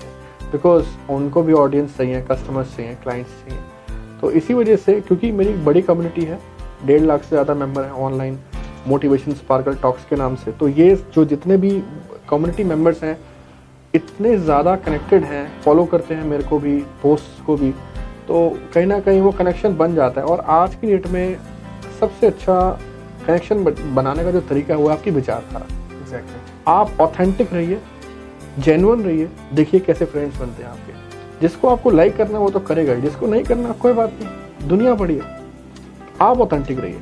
बिकॉज़ 0.55 0.85
उनको 1.11 1.43
भी 1.43 1.53
ऑडियंस 1.55 1.97
चाहिए 1.97 2.21
कस्टमर्स 2.31 2.75
चाहिए 2.75 2.95
क्लाइंट्स 3.03 3.31
चाहिए। 3.39 4.19
तो 4.21 4.31
इसी 4.33 4.53
वजह 4.53 4.75
से 4.77 4.99
क्योंकि 5.01 5.31
मेरी 5.33 5.53
बड़ी 5.63 5.81
कम्युनिटी 5.83 6.25
है 6.25 6.39
डेढ़ 6.85 7.01
लाख 7.03 7.23
से 7.23 7.29
ज़्यादा 7.29 7.53
मेंबर 7.55 7.83
हैं 7.83 7.91
ऑनलाइन 8.03 8.39
मोटिवेशन 8.87 9.33
स्पार्कल 9.33 9.75
टॉक्स 9.81 10.05
के 10.05 10.15
नाम 10.15 10.35
से। 10.35 10.51
तो 10.51 10.67
ये 10.69 10.95
जो 11.15 11.25
जितने 11.25 11.57
भी 11.57 11.71
कम्युनिटी 12.29 12.63
मेंबर्स 12.63 13.03
हैं 13.03 13.17
इतने 13.93 14.35
ज़्यादा 14.37 14.75
कनेक्टेड 14.85 15.23
हैं 15.23 15.45
फॉलो 15.61 15.85
करते 15.85 16.15
हैं 16.15 16.23
मेरे 16.25 16.43
को 16.43 16.59
भी 16.59 16.77
पोस्ट 17.01 17.45
को 17.45 17.55
भी 17.57 17.71
तो 18.27 18.49
कहीं 18.73 18.85
ना 18.85 18.99
कहीं 18.99 19.21
वो 19.21 19.31
कनेक्शन 19.33 19.75
बन 19.77 19.95
जाता 19.95 20.21
है। 20.21 20.27
और 20.27 20.39
आज 20.51 20.75
की 20.75 20.87
डेट 20.87 21.07
में 21.07 21.37
सबसे 21.99 22.27
अच्छा 22.27 22.57
कनेक्शन 23.27 23.63
बनाने 23.95 24.23
का 24.23 24.31
जो 24.31 24.41
तरीका 24.43 24.73
है 24.73 24.79
वो 24.79 24.89
आपकी 24.89 25.11
विचारधारा। 25.11 25.65
Exactly 25.65 26.19
exactly. 26.19 26.67
आप 26.67 27.01
ऑथेंटिक 27.01 27.53
रहिए 27.53 27.79
जेनुअन 28.59 29.03
रहिए। 29.03 29.29
देखिए 29.53 29.79
कैसे 29.79 30.05
फ्रेंड्स 30.05 30.37
बनते 30.37 30.63
हैं 30.63 30.69
आपके। 30.69 31.39
जिसको 31.41 31.67
आपको 31.67 31.89
लाइक 31.89 32.15
करना 32.17 32.39
वो 32.39 32.49
तो 32.49 32.59
करेगा 32.59 32.93
ही। 32.93 33.01
जिसको 33.01 33.27
नहीं 33.27 33.43
करना, 33.43 33.71
कोई 33.71 33.93
बात 33.93 34.11
नहीं। 34.21 34.67
दुनिया 34.67 34.93
बड़ी 34.93 35.15
है 35.15 35.43
आप 36.21 36.39
ऑथेंटिक 36.39 36.79
रहिए। 36.79 36.99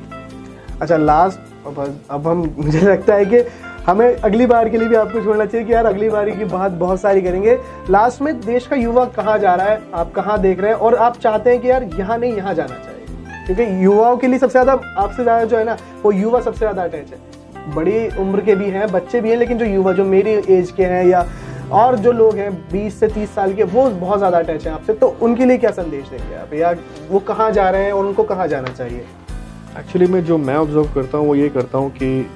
अच्छा 0.82 0.96
लास्ट 0.96 1.66
अब 1.66 1.98
अब 2.10 2.26
हम, 2.28 2.54
मुझे 2.58 2.80
लगता 2.80 3.14
है 3.14 3.24
कि 3.24 3.38
हमें 3.86 4.16
अगली 4.16 4.46
बार 4.46 4.68
के 4.68 4.78
लिए 4.78 4.88
भी 4.88 4.96
आपको 4.96 5.20
छोड़ना 5.20 5.44
चाहिए 5.44 5.66
कि 5.66 5.72
यार 5.72 5.86
अगली 5.86 6.08
बार 6.08 6.30
की 6.30 6.44
बात 6.44 6.72
बहुत 6.72 7.00
सारी 7.00 7.22
करेंगे। 7.22 7.58
लास्ट 7.90 8.22
में 8.22 8.40
देश 8.40 8.66
का 8.66 8.76
युवा 8.76 9.04
कहाँ 9.04 9.38
जा 9.38 9.54
रहा 9.54 9.66
है, 9.66 9.80
आप 9.94 10.12
कहाँ 10.12 10.40
देख 10.40 10.60
रहे 10.60 10.70
हैं, 10.70 10.78
और 10.78 10.94
आप 10.94 11.16
चाहते 11.16 11.50
हैं 11.50 11.60
कि 11.60 11.70
यार 11.70 11.82
यहाँ 11.82 12.18
नहीं, 12.18 12.32
यहाँ 12.32 12.54
जाना 12.54 12.74
चाहिए। 12.74 13.46
क्योंकि 13.46 13.84
युवाओं 13.84 14.16
के 14.16 14.26
लिए 14.26 14.38
सबसे 14.38 14.52
ज़्यादा, 14.52 14.72
आपसे 14.98 15.22
ज़्यादा 15.22 15.44
जो 15.44 15.56
है 15.56 15.64
ना, 15.64 15.76
वो 16.02 16.12
युवा 16.12 16.40
सबसे 16.40 16.58
ज़्यादा 16.58 16.82
अटैच 16.82 17.12
है। 17.12 17.74
बड़ी 17.74 18.08
उम्र 18.18 18.40
के 18.40 18.54
भी 18.54 18.70
हैं, 18.70 18.92
बच्चे 18.92 19.20
भी 19.20 19.30
हैं, 19.30 19.36
लेकिन 19.36 19.58
जो 19.58 19.64
युवा, 19.64 19.92
जो 19.92 20.04
मेरी 20.04 20.30
एज 20.30 20.70
के 20.70 20.84
हैं 20.84 21.04
या 21.06 21.26
और 21.74 21.96
जो 21.98 22.12
लोग 22.12 22.36
हैं 22.36 22.50
20 22.70 22.98
से 23.00 23.08
30 23.10 23.34
साल 23.34 23.54
के, 23.54 23.62
वो 23.64 23.88
बहुत 23.90 24.18
ज़्यादा 24.18 24.38
अटैच 24.38 24.66
हैं 24.66 24.72
आपसे। 24.74 24.94
तो 24.94 25.08
उनके 25.22 25.44
लिए 25.44 25.58
क्या 25.58 25.70
संदेश 25.72 26.08
देंगे 26.08 26.34
आप? 26.36 26.52
या 26.54 26.74
वो 27.10 27.18
कहाँ 27.22 27.50
जा 27.52 27.68
रहे 27.70 27.84
हैं 27.84 27.92
और 27.92 28.06
उनको 28.06 28.24
कहाँ 28.24 28.46
जाना 28.48 28.72
चाहिए? 28.72 29.04
एक्चुअली 29.78 30.06
मैं 30.06 30.24
जो 30.24 30.38
मैं 30.38 30.56
ऑब्ज़र्व 30.56 30.92
करता 30.94 31.18
हूँ, 31.18 31.26
वो 31.26 31.34
ये 31.34 31.48
करता 31.50 31.78
हूँ 31.78 31.90
कि 31.92 32.26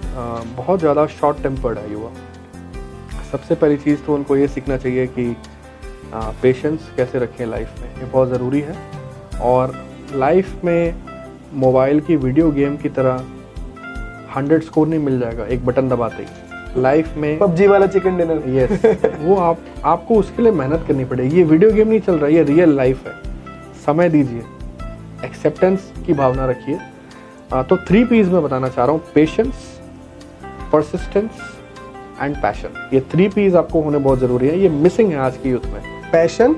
बहुत 0.56 0.80
ज़्यादा 0.80 1.06
शॉर्ट 1.08 1.42
टेम्पर्ड 1.42 1.78
है 1.78 1.92
युवा 1.92 2.10
सबसे 3.30 3.54
पहली 3.54 3.76
चीज़ 3.76 4.00
तो 4.02 4.14
उनको 4.14 4.36
ये 4.36 4.48
सीखना 4.48 4.76
चाहिए 4.76 5.06
कि 5.08 5.34
पेशेंस 6.42 6.90
कैसे 6.96 7.18
रखें 7.18 7.44
लाइफ 7.46 7.80
में, 7.80 7.88
ये 7.90 8.04
बहुत 8.04 8.28
ज़रूरी 8.28 8.60
है। 8.60 8.76
और 9.42 9.74
लाइफ 10.14 10.64
में 10.64 10.94
मोबाइल 11.56 12.00
की 12.00 12.16
वीडियो 12.16 12.50
गेम 12.52 12.76
की 12.76 12.88
तरह 12.90 13.24
हंड्रेड 14.36 14.62
स्कोर 14.62 14.86
नहीं 14.88 15.00
मिल 15.00 15.18
जाएगा, 15.20 15.44
एक 15.44 15.66
बटन 15.66 15.88
दबाते 15.88 16.22
ही। 16.22 16.47
लाइफ 16.76 17.16
में 17.16 17.38
पबजी 17.38 17.66
वाला 17.66 17.86
चिकन 17.86 18.16
डिनर। 18.16 18.42
यस 18.48 18.84
वो 19.20 19.36
आप 19.36 19.58
आपको 19.84 20.14
उसके 20.14 20.42
लिए 20.42 20.52
मेहनत 20.52 20.84
करनी 20.88 21.04
पड़ेगी। 21.04 21.36
ये 21.36 21.42
वीडियो 21.44 21.70
गेम 21.72 21.88
नहीं 21.88 22.00
चल 22.00 22.14
रहा 22.14 22.28
ये 22.30 22.42
रियल 22.44 22.76
लाइफ 22.76 23.06
है। 23.06 23.12
समय 23.86 24.08
दीजिए। 24.08 24.42
एक्सेप्टेंस 25.24 25.92
की 26.06 26.12
भावना 26.14 26.46
रखिए। 26.46 26.78
तो 27.62 27.76
थ्री 27.78 28.04
पीज 28.04 28.28
में 28.28 28.42
बताना 28.42 28.68
चाह 28.68 28.84
रहा 28.84 28.92
हूँ। 28.92 29.02
पेशेंस 29.14 29.54
परसिस्टेंस 30.72 31.30
एंड 32.20 32.36
पैशन 32.36 32.88
ये 32.92 33.00
थ्री 33.12 33.28
पीज 33.28 33.56
आपको 33.56 33.80
होने 33.82 33.98
बहुत 33.98 34.18
ज़रूरी 34.18 34.48
है। 34.48 34.58
ये 34.60 34.68
मिसिंग 34.68 35.10
है 35.10 35.18
आज 35.18 35.36
की 35.36 35.50
यूथ 35.50 35.66
में। 35.72 35.80
Passion 36.12 36.54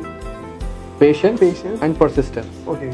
patience 1.01 1.43
and 1.83 1.97
persistence 1.97 2.69
okay 2.69 2.91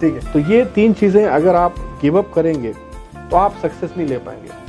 ठीक 0.00 0.14
है। 0.14 0.32
तो 0.32 0.38
ये 0.52 0.64
तीन 0.74 0.92
चीज़ें 0.92 1.24
अगर 1.24 1.54
आप 1.56 1.74
गिव 2.02 2.18
अप 2.18 2.32
करेंगे 2.34 2.72
तो 3.30 3.36
आप 3.36 3.56
सक्सेस 3.62 3.90
नहीं 3.96 4.06
ले 4.08 4.18
पाएँगे। 4.18 4.60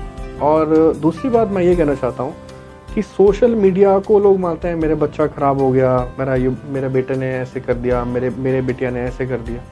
और 0.42 0.94
दूसरी 1.02 1.30
बात 1.30 1.48
मैं 1.48 1.62
ये 1.64 1.76
कहना 1.76 1.96
चाहता 1.96 2.24
हूँ 2.24 2.36
कि 2.96 3.02
सोशल 3.02 3.56
मीडिया 3.56 3.98
को 4.00 4.20
लोग 4.20 4.40
मानते 4.40 4.68
हैं 4.68 4.76
मेरे 4.76 4.96
बच्चा 4.96 5.28
खराब 5.28 5.62
हो 5.62 5.72
गया 5.72 5.98
मेरा 6.20 6.36
ये 6.36 6.50
मेरे 6.68 6.90
बेटे 6.90 7.16
ने 7.16 7.32
ऐसे 7.36 7.60
कर 7.60 7.74
दिया 7.76 8.04
मेरे 8.06 8.30
मेरे 8.30 8.62
बेटिया 8.62 8.90
ने 8.92 9.02
ऐसे 9.02 9.26
कर 9.28 9.38
दिया। 9.40 9.64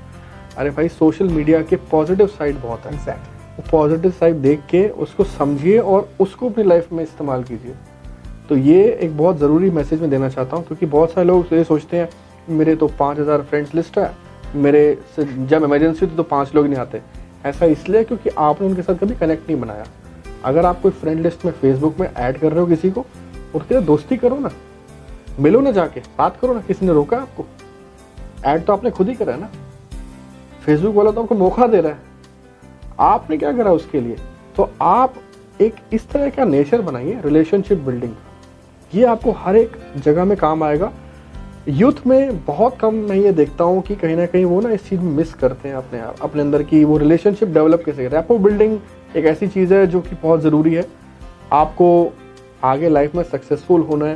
अरे 0.58 0.70
भाई 0.70 0.90
सोशल 0.90 1.30
मीडिया 1.30 1.62
के 1.62 1.76
पॉजिटिव 1.92 2.28
साइड 2.30 2.62
बहुत 2.62 2.86
है। 2.86 3.16
वो 3.52 3.64
पॉजिटिव 3.72 4.12
साइड 4.12 4.36
देख 4.38 4.62
के 4.70 4.88
उसको 5.00 5.24
समझिए 5.24 5.78
और 5.78 6.10
उसको 6.20 6.50
अपनी 6.50 6.64
लाइफ 6.64 6.92
में 6.94 7.04
इस्तेमाल 7.04 7.44
कीजिए। 7.44 7.76
तो 8.50 8.58
ये 8.58 8.84
एक 8.94 9.18
बहुत 9.18 9.38
ज़रूरी 9.38 9.70
मैसेज 9.70 10.02
मैं 10.02 10.10
देना 10.10 10.30
चाहता 10.30 10.58
हूँ 10.58 10.66
क्योंकि 10.66 10.86
बहुत 10.88 11.12
सारे 11.12 11.28
लोग 11.28 11.54
ये 11.54 11.64
सोचते 11.64 11.98
हैं 11.98 12.10
मेरे 12.50 12.76
तो 12.76 12.88
पाँच 13.00 13.20
हज़ार 13.20 13.42
फ्रेंड्स 13.42 13.76
लिस्ट 13.76 13.98
है 13.98 14.12
मेरे 14.56 14.98
से 15.16 15.26
जब 15.48 15.64
इमरजेंसी 15.64 16.06
होती 16.06 16.18
तो 16.18 16.24
पाँच 16.26 16.56
लोग 16.56 16.68
नहीं 16.68 16.80
आते। 16.80 17.02
ऐसा 17.46 17.66
इसलिए 17.68 18.04
क्योंकि 18.04 18.30
आपने 18.30 18.68
उनके 18.68 18.82
साथ 18.82 18.96
कभी 18.96 19.16
कनेक्ट 19.16 19.50
नहीं 19.50 19.60
बनाया। 19.62 19.86
अगर 20.46 20.66
आप 20.66 20.82
कोई 20.82 20.92
फ्रेंड 20.92 21.20
लिस्ट 21.20 21.46
में 21.46 21.52
फेसबुक 21.52 22.00
में 22.00 22.08
ऐड 22.08 22.38
कर 22.38 22.52
रहे 22.52 22.60
हो 22.60 22.66
किसी 22.66 22.92
को 22.92 23.06
उसके 23.56 23.82
दोस्ती 23.82 24.18
करो 24.18 24.38
ना, 24.38 24.52
मिलो 25.40 25.62
ना 25.62 25.72
जाके, 25.72 26.00
बात 26.18 26.38
करो 26.42 26.54
ना, 26.54 26.62
किसी 26.62 26.86
ने 26.86 26.94
रोका 26.94 27.18
आपको? 27.18 27.46
ऐड 28.46 28.66
तो 28.66 28.74
आपने 28.74 28.92
खुद 28.92 29.10
ही 29.10 29.16
करा 29.16 29.34
है 29.34 29.40
ना। 29.42 29.50
फेसबुक 30.66 30.96
वाला 30.96 31.12
तो 31.12 31.22
आपको 31.22 31.36
मौका 31.36 31.68
दे 31.68 31.82
रहा 31.82 31.92
है। 31.92 32.10
आपने 33.00 33.38
क्या 33.38 33.52
करा 33.52 33.72
उसके 33.72 34.02
लिए? 34.02 34.18
तो 34.56 34.70
आप 34.82 35.14
एक 35.62 35.76
इस 35.94 36.10
तरह 36.10 36.30
का 36.30 36.46
नेचर 36.46 36.82
बनाइए 36.82 37.22
रिलेशनशिप 37.26 37.78
बिल्डिंग 37.78 38.14
ये 38.94 39.04
आपको 39.06 39.32
हर 39.32 39.56
एक 39.56 39.78
जगह 39.98 40.26
में 40.26 40.38
काम 40.38 40.64
आएगा। 40.64 40.92
यूथ 41.68 42.06
में 42.08 42.44
बहुत 42.46 42.78
कम 42.78 42.96
मैं 43.10 43.16
ये 43.16 43.32
देखता 43.32 43.64
हूँ 43.64 43.82
कि 43.82 43.96
कहीं 43.96 44.16
ना 44.16 44.26
कहीं 44.26 44.46
वो 44.46 44.60
ना 44.62 44.70
इस 44.70 44.88
चीज़ 44.90 45.00
में 45.00 45.12
मिस 45.12 45.34
करते 45.34 45.70
हैं 45.70 45.76
अपने 45.76 46.00
आप, 46.00 46.16
अपने 46.22 46.42
अंदर 46.42 46.64
की 46.64 46.84
वो 46.84 46.98
रिलेशनशिप 46.98 47.50
डेवलप 47.50 47.84
कैसे 47.86 48.08
रैपो 48.08 48.38
बिल्डिंग 48.38 48.78
एक 49.16 49.26
ऐसी 49.26 49.48
चीज़ 49.48 49.74
है 49.74 49.86
जो 49.88 50.02
कि 50.02 50.16
बहुत 50.22 50.42
ज़रूरी 50.42 50.74
है। 50.74 50.86
आपको 51.54 51.88
आगे 52.64 52.90
लाइफ 52.90 53.16
में 53.16 53.24
सक्सेसफुल 53.24 53.82
होना 53.82 54.06
है। 54.06 54.16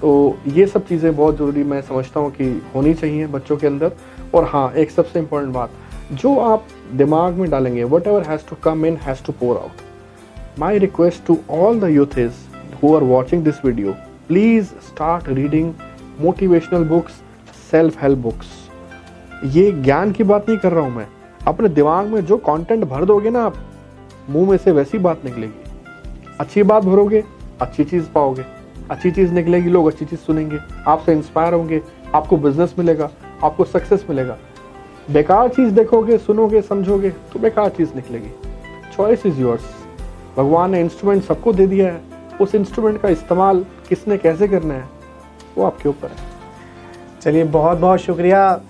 तो 0.00 0.36
ये 0.48 0.66
सब 0.66 0.86
चीज़ें 0.86 1.14
बहुत 1.16 1.36
ज़रूरी 1.36 1.64
मैं 1.64 1.80
समझता 1.82 2.20
हूँ 2.20 2.30
कि 2.30 2.44
होनी 2.74 2.94
चाहिए 2.94 3.26
बच्चों 3.28 3.56
के 3.56 3.66
अंदर। 3.66 3.92
और 4.34 4.44
हाँ 4.52 4.72
एक 4.72 4.90
सबसे 4.90 5.18
इम्पोर्टेंट 5.18 5.54
बात, 5.54 5.70
जो 6.12 6.36
आप 6.40 6.66
दिमाग 6.92 7.34
में 7.34 7.48
डालेंगे 7.50 7.84
whatever 8.06 8.22
has 8.28 8.48
to 8.50 8.56
come 8.64 8.86
in 8.86 8.96
has 9.02 9.24
to 9.26 9.32
pour 9.40 9.56
out 9.56 10.58
my 10.58 10.78
request 10.78 11.26
to 11.26 11.38
all 11.50 11.80
the 11.80 11.88
youth 11.90 12.18
is 12.18 12.32
who 12.82 12.94
are 12.96 13.02
watching 13.04 13.44
this 13.44 13.64
video 13.64 13.92
please 14.28 14.66
start 14.86 15.28
reading 15.30 15.72
motivational 16.20 16.84
books 16.88 17.22
self 17.70 18.02
help 18.02 18.18
books 18.18 18.46
ये 19.54 19.70
ज्ञान 19.72 20.12
की 20.12 20.24
बात 20.24 20.48
नहीं 20.48 20.58
कर 20.58 20.72
रहा 20.72 20.84
हूँ 20.84 20.96
मैं। 20.96 21.06
अपने 21.46 21.68
दिमाग 21.70 22.06
में 22.06 22.24
जो 22.26 22.36
कंटेंट 22.44 22.84
भर 22.84 23.04
दोगे 23.04 23.30
ना 23.30 23.42
आप 23.44 23.56
मुँह 24.30 24.50
में 24.50 24.56
से 24.56 24.72
वैसी 24.72 24.98
बात 24.98 25.24
निकलेगी। 25.24 25.64
अच्छी 26.40 26.62
बात 26.62 26.84
भरोगे, 26.84 27.24
अच्छी 27.60 27.84
चीज़ 27.84 28.08
पाओगे। 28.08 28.44
अच्छी 28.90 29.10
चीज़ 29.10 29.32
निकलेगी, 29.32 29.70
लोग 29.70 29.86
अच्छी 29.86 30.04
चीज़ 30.04 30.20
सुनेंगे। 30.20 30.58
आपसे 30.86 31.12
इंस्पायर 31.12 31.54
होंगे, 31.54 31.82
आपको 32.14 32.36
बिज़नेस 32.36 32.74
मिलेगा, 32.78 33.10
आपको 33.44 33.64
सक्सेस 33.64 34.06
मिलेगा। 34.10 34.36
बेकार 35.10 35.48
चीज़ 35.48 35.74
देखोगे, 35.74 36.18
सुनोगे, 36.18 36.62
समझोगे 36.62 37.10
तो 37.10 37.38
बेकार 37.38 37.68
चीज़ 37.68 37.94
निकलेगी। 37.94 38.30
चॉइस 38.96 39.26
इज़ 39.26 39.40
योर्स 39.40 39.64
भगवान 40.36 40.70
ने 40.70 40.80
इंस्ट्रूमेंट 40.80 41.24
सबको 41.24 41.52
दे 41.52 41.66
दिया 41.66 41.92
है। 41.92 42.00
उस 42.40 42.54
इंस्ट्रूमेंट 42.54 43.00
का 43.00 43.08
इस्तेमाल 43.08 43.64
किसने 43.88 44.16
कैसे 44.16 44.48
करना 44.48 44.74
है, 44.74 44.88
वो 45.58 45.64
आपके 45.64 45.88
ऊपर 45.88 46.08
है। 46.08 46.16
चलिए 47.22 47.44
बहुत 47.44 47.78
बहुत 47.78 48.00
शुक्रिया। 48.00 48.60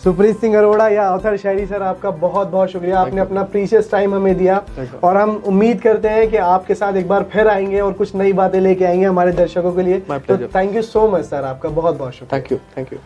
सुप्रीत 0.00 0.38
सिंह 0.40 0.56
अरोड़ा 0.58 0.86
या 0.88 1.06
अवसर 1.08 1.36
शायरी 1.36 1.64
सर 1.66 1.82
आपका 1.82 2.10
बहुत 2.10 2.48
बहुत 2.48 2.68
शुक्रिया। 2.70 2.98
आपने 2.98 3.20
अपना 3.20 3.42
प्रीशियस 3.44 3.90
टाइम 3.90 4.14
हमें 4.14 4.36
दिया। 4.38 4.56
और 5.04 5.16
हम 5.16 5.30
उम्मीद 5.46 5.80
करते 5.80 6.08
हैं 6.08 6.28
कि 6.30 6.36
आपके 6.36 6.74
साथ 6.74 6.96
एक 6.96 7.08
बार 7.08 7.22
फिर 7.32 7.48
आएँगे 7.48 7.80
और 7.80 7.92
कुछ 7.92 8.14
नई 8.14 8.32
बातें 8.32 8.60
लेके 8.60 8.84
आएँगे 8.84 9.04
हमारे 9.04 9.32
दर्शकों 9.32 9.72
के 9.72 9.82
लिए। 9.82 9.98
तो 10.00 10.36
thank 10.48 10.74
you 10.76 10.82
so 10.82 11.06
much 11.10 11.24
sir 11.24 11.44
आपका 11.44 11.68
बहुत 11.68 11.98
बहुत 11.98 12.14
शुक्रिया। 12.14 12.38
Thank 12.38 12.52
you 12.52 12.58
thank 12.76 12.92
you 12.92 12.98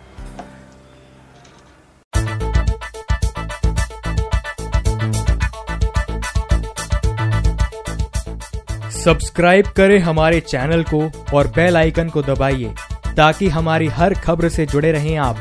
subscribe 8.95 9.67
करें 9.77 9.99
हमारे 9.99 10.41
चैनल 10.43 10.83
को 10.93 11.03
और 11.37 11.47
बेल 11.57 11.77
आइकन 11.77 12.09
को 12.09 12.23
दबाइए 12.23 12.75
ताकि 13.17 13.49
हमारी 13.49 13.87
हर 13.89 14.15
खबर 14.15 14.49
से 14.49 14.67
जुड़े 14.67 14.93
रहें 14.93 15.17
आप। 15.17 15.37